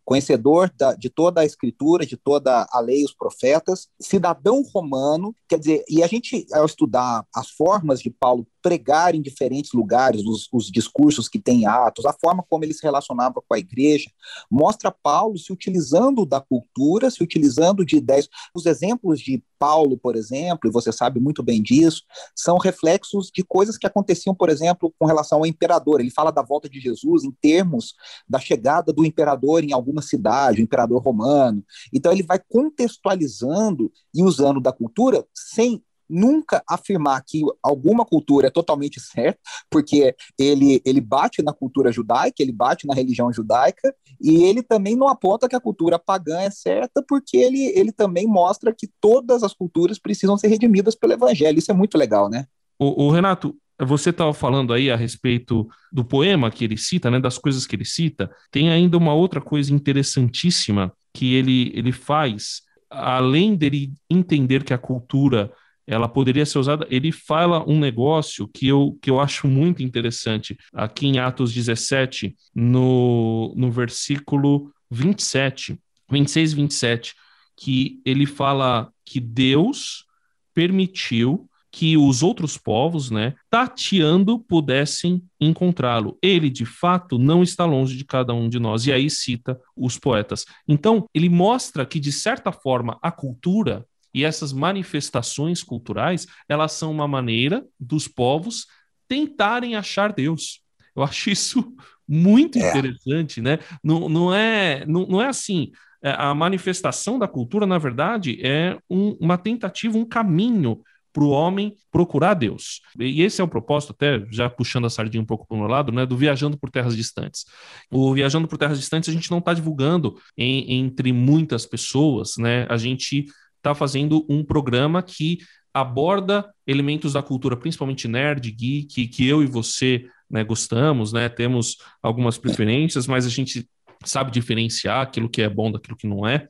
conhecedor 0.03 0.71
da, 0.77 0.93
de 0.93 1.09
toda 1.09 1.41
a 1.41 1.45
escritura, 1.45 2.05
de 2.05 2.15
toda 2.15 2.67
a 2.71 2.79
lei, 2.79 3.03
os 3.03 3.13
profetas, 3.13 3.87
cidadão 3.99 4.61
romano, 4.61 5.35
quer 5.49 5.57
dizer, 5.57 5.83
e 5.89 6.03
a 6.03 6.07
gente, 6.07 6.45
ao 6.53 6.65
estudar 6.65 7.25
as 7.35 7.49
formas 7.49 7.99
de 7.99 8.11
Paulo 8.11 8.45
pregar 8.61 9.15
em 9.15 9.21
diferentes 9.21 9.73
lugares, 9.73 10.23
os, 10.23 10.47
os 10.53 10.71
discursos 10.71 11.04
que 11.29 11.39
tem 11.39 11.61
em 11.61 11.65
Atos, 11.65 12.05
a 12.05 12.13
forma 12.13 12.43
como 12.49 12.63
ele 12.63 12.73
se 12.73 12.83
relacionava 12.83 13.41
com 13.47 13.53
a 13.53 13.59
igreja, 13.59 14.09
mostra 14.49 14.91
Paulo 14.91 15.37
se 15.37 15.51
utilizando 15.51 16.25
da 16.25 16.41
cultura, 16.41 17.09
se 17.09 17.23
utilizando 17.23 17.85
de 17.85 17.97
ideias. 17.97 18.27
Os 18.53 18.65
exemplos 18.65 19.19
de 19.19 19.43
Paulo, 19.57 19.97
por 19.97 20.15
exemplo, 20.15 20.69
e 20.69 20.71
você 20.71 20.91
sabe 20.91 21.19
muito 21.19 21.41
bem 21.41 21.61
disso, 21.61 22.03
são 22.35 22.57
reflexos 22.57 23.31
de 23.33 23.43
coisas 23.43 23.77
que 23.77 23.87
aconteciam, 23.87 24.35
por 24.35 24.49
exemplo, 24.49 24.93
com 24.99 25.05
relação 25.05 25.39
ao 25.39 25.45
imperador. 25.45 25.99
Ele 26.01 26.11
fala 26.11 26.31
da 26.31 26.41
volta 26.41 26.69
de 26.69 26.79
Jesus 26.79 27.23
em 27.23 27.31
termos 27.31 27.93
da 28.27 28.39
chegada 28.39 28.91
do 28.91 29.05
imperador 29.05 29.63
em 29.63 29.73
alguma 29.73 30.01
cidade, 30.01 30.61
o 30.61 30.63
imperador 30.63 31.01
romano. 31.01 31.63
Então 31.93 32.11
ele 32.11 32.23
vai 32.23 32.39
contextualizando 32.39 33.91
e 34.13 34.23
usando 34.23 34.59
da 34.59 34.71
cultura 34.71 35.25
sem 35.33 35.83
nunca 36.09 36.63
afirmar 36.67 37.23
que 37.25 37.41
alguma 37.61 38.05
cultura 38.05 38.47
é 38.47 38.51
totalmente 38.51 38.99
certa, 38.99 39.39
porque 39.69 40.15
ele, 40.37 40.81
ele 40.85 41.01
bate 41.01 41.41
na 41.41 41.53
cultura 41.53 41.91
judaica, 41.91 42.41
ele 42.41 42.51
bate 42.51 42.87
na 42.87 42.93
religião 42.93 43.31
judaica, 43.31 43.93
e 44.21 44.43
ele 44.43 44.61
também 44.61 44.95
não 44.95 45.07
aponta 45.07 45.47
que 45.47 45.55
a 45.55 45.59
cultura 45.59 45.99
pagã 45.99 46.39
é 46.39 46.49
certa, 46.49 47.03
porque 47.07 47.37
ele, 47.37 47.65
ele 47.75 47.91
também 47.91 48.27
mostra 48.27 48.73
que 48.73 48.89
todas 49.01 49.43
as 49.43 49.53
culturas 49.53 49.99
precisam 49.99 50.37
ser 50.37 50.47
redimidas 50.47 50.95
pelo 50.95 51.13
evangelho. 51.13 51.59
Isso 51.59 51.71
é 51.71 51.75
muito 51.75 51.97
legal, 51.97 52.29
né? 52.29 52.45
O, 52.79 53.05
o 53.05 53.11
Renato, 53.11 53.55
você 53.79 54.09
estava 54.09 54.33
falando 54.33 54.73
aí 54.73 54.89
a 54.89 54.95
respeito 54.95 55.67
do 55.91 56.03
poema 56.03 56.49
que 56.49 56.63
ele 56.63 56.77
cita, 56.77 57.11
né, 57.11 57.19
das 57.19 57.37
coisas 57.37 57.65
que 57.65 57.75
ele 57.75 57.85
cita. 57.85 58.29
Tem 58.51 58.69
ainda 58.69 58.97
uma 58.97 59.13
outra 59.13 59.41
coisa 59.41 59.73
interessantíssima 59.73 60.93
que 61.13 61.33
ele, 61.33 61.71
ele 61.75 61.91
faz, 61.91 62.61
além 62.89 63.55
dele 63.55 63.93
entender 64.09 64.63
que 64.63 64.73
a 64.73 64.77
cultura 64.77 65.51
ela 65.87 66.07
poderia 66.07 66.45
ser 66.45 66.59
usada. 66.59 66.87
Ele 66.89 67.11
fala 67.11 67.63
um 67.69 67.79
negócio 67.79 68.47
que 68.47 68.67
eu, 68.67 68.97
que 69.01 69.09
eu 69.09 69.19
acho 69.19 69.47
muito 69.47 69.83
interessante, 69.83 70.57
aqui 70.73 71.07
em 71.07 71.19
Atos 71.19 71.53
17, 71.53 72.35
no, 72.53 73.53
no 73.55 73.71
versículo 73.71 74.71
27, 74.89 75.79
26 76.09 76.51
e 76.51 76.55
27, 76.55 77.13
que 77.57 78.01
ele 78.05 78.25
fala 78.25 78.89
que 79.05 79.19
Deus 79.19 80.05
permitiu 80.53 81.49
que 81.75 81.97
os 81.97 82.23
outros 82.23 82.57
povos, 82.57 83.11
né, 83.11 83.33
tateando, 83.49 84.39
pudessem 84.39 85.21
encontrá-lo. 85.41 86.17
Ele, 86.21 86.49
de 86.49 86.65
fato, 86.65 87.19
não 87.19 87.43
está 87.43 87.65
longe 87.65 87.97
de 87.97 88.05
cada 88.05 88.33
um 88.33 88.47
de 88.47 88.59
nós. 88.59 88.85
E 88.85 88.93
aí 88.93 89.09
cita 89.09 89.59
os 89.75 89.99
poetas. 89.99 90.45
Então, 90.65 91.05
ele 91.13 91.27
mostra 91.27 91.85
que, 91.85 91.99
de 91.99 92.13
certa 92.13 92.49
forma, 92.49 92.97
a 93.01 93.11
cultura 93.11 93.85
e 94.15 94.23
essas 94.23 94.53
manifestações 94.53 95.61
culturais, 95.61 96.25
elas 96.47 96.71
são 96.71 96.89
uma 96.89 97.05
maneira 97.05 97.65
dos 97.77 98.07
povos 98.07 98.65
tentarem 99.09 99.75
achar 99.75 100.13
Deus. 100.13 100.61
Eu 100.95 101.03
acho 101.03 101.29
isso 101.29 101.75
muito 102.07 102.57
é. 102.57 102.69
interessante, 102.69 103.41
né? 103.41 103.59
Não, 103.83 104.07
não, 104.07 104.33
é, 104.33 104.85
não, 104.85 105.05
não 105.05 105.21
é 105.21 105.27
assim. 105.27 105.73
É, 106.01 106.11
a 106.17 106.33
manifestação 106.33 107.19
da 107.19 107.27
cultura, 107.27 107.65
na 107.65 107.77
verdade, 107.77 108.39
é 108.41 108.77
um, 108.89 109.17
uma 109.19 109.37
tentativa, 109.37 109.97
um 109.97 110.05
caminho 110.05 110.81
para 111.11 111.23
o 111.23 111.29
homem 111.29 111.75
procurar 111.91 112.35
Deus. 112.35 112.81
E 112.97 113.21
esse 113.21 113.41
é 113.41 113.43
o 113.43 113.47
propósito, 113.47 113.91
até 113.91 114.25
já 114.29 114.49
puxando 114.49 114.85
a 114.85 114.89
sardinha 114.89 115.21
um 115.21 115.25
pouco 115.25 115.45
para 115.47 115.55
o 115.55 115.59
meu 115.59 115.67
lado, 115.67 115.91
né, 115.91 116.05
do 116.05 116.15
Viajando 116.15 116.57
por 116.57 116.69
Terras 116.69 116.95
Distantes. 116.95 117.45
O 117.89 118.13
Viajando 118.13 118.47
por 118.47 118.57
Terras 118.57 118.79
Distantes 118.79 119.09
a 119.09 119.13
gente 119.13 119.31
não 119.31 119.39
está 119.39 119.53
divulgando 119.53 120.17
em, 120.37 120.73
entre 120.73 121.11
muitas 121.11 121.65
pessoas, 121.65 122.35
né? 122.37 122.65
A 122.69 122.75
gente 122.75 123.25
está 123.65 123.73
fazendo 123.73 124.23
um 124.29 124.43
programa 124.43 125.01
que 125.01 125.39
aborda 125.73 126.47
elementos 126.67 127.13
da 127.13 127.23
cultura, 127.23 127.57
principalmente 127.57 128.07
nerd, 128.07 128.49
geek, 128.51 129.07
que 129.07 129.27
eu 129.27 129.43
e 129.43 129.47
você 129.47 130.05
né, 130.29 130.43
gostamos, 130.43 131.11
né, 131.11 131.27
temos 131.27 131.77
algumas 132.01 132.37
preferências, 132.37 133.07
mas 133.07 133.25
a 133.25 133.29
gente 133.29 133.67
sabe 134.05 134.31
diferenciar 134.31 135.01
aquilo 135.01 135.29
que 135.29 135.41
é 135.41 135.49
bom 135.49 135.71
daquilo 135.71 135.97
que 135.97 136.07
não 136.07 136.27
é. 136.27 136.47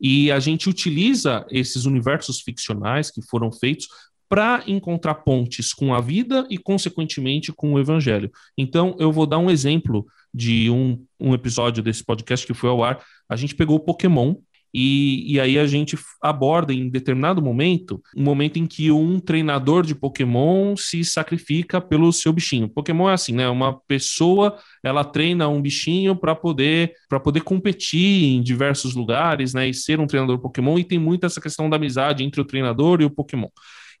E 0.00 0.30
a 0.30 0.38
gente 0.38 0.68
utiliza 0.68 1.44
esses 1.50 1.86
universos 1.86 2.40
ficcionais 2.40 3.10
que 3.10 3.20
foram 3.22 3.50
feitos 3.50 3.88
para 4.28 4.62
encontrar 4.66 5.14
pontes 5.14 5.72
com 5.72 5.94
a 5.94 6.00
vida 6.00 6.46
e, 6.50 6.58
consequentemente, 6.58 7.50
com 7.50 7.72
o 7.72 7.80
evangelho. 7.80 8.30
Então, 8.56 8.94
eu 9.00 9.10
vou 9.10 9.26
dar 9.26 9.38
um 9.38 9.50
exemplo 9.50 10.06
de 10.32 10.70
um, 10.70 11.02
um 11.18 11.34
episódio 11.34 11.82
desse 11.82 12.04
podcast 12.04 12.46
que 12.46 12.52
foi 12.52 12.68
ao 12.68 12.84
ar. 12.84 13.02
A 13.28 13.34
gente 13.36 13.54
pegou 13.54 13.76
o 13.76 13.80
Pokémon 13.80 14.36
e, 14.72 15.34
e 15.34 15.40
aí 15.40 15.58
a 15.58 15.66
gente 15.66 15.98
aborda 16.22 16.72
em 16.72 16.88
determinado 16.88 17.40
momento, 17.40 18.02
um 18.16 18.22
momento 18.22 18.58
em 18.58 18.66
que 18.66 18.90
um 18.90 19.18
treinador 19.18 19.84
de 19.84 19.94
Pokémon 19.94 20.76
se 20.76 21.04
sacrifica 21.04 21.80
pelo 21.80 22.12
seu 22.12 22.32
bichinho. 22.32 22.68
Pokémon 22.68 23.08
é 23.08 23.14
assim, 23.14 23.32
né? 23.32 23.48
Uma 23.48 23.78
pessoa 23.80 24.58
ela 24.82 25.04
treina 25.04 25.48
um 25.48 25.60
bichinho 25.60 26.14
para 26.14 26.34
poder 26.34 26.92
para 27.08 27.18
poder 27.18 27.40
competir 27.40 28.24
em 28.24 28.42
diversos 28.42 28.94
lugares, 28.94 29.54
né? 29.54 29.68
E 29.68 29.74
ser 29.74 30.00
um 30.00 30.06
treinador 30.06 30.38
Pokémon. 30.38 30.78
E 30.78 30.84
tem 30.84 30.98
muito 30.98 31.24
essa 31.24 31.40
questão 31.40 31.68
da 31.68 31.76
amizade 31.76 32.22
entre 32.22 32.40
o 32.40 32.44
treinador 32.44 33.00
e 33.00 33.04
o 33.04 33.10
Pokémon. 33.10 33.48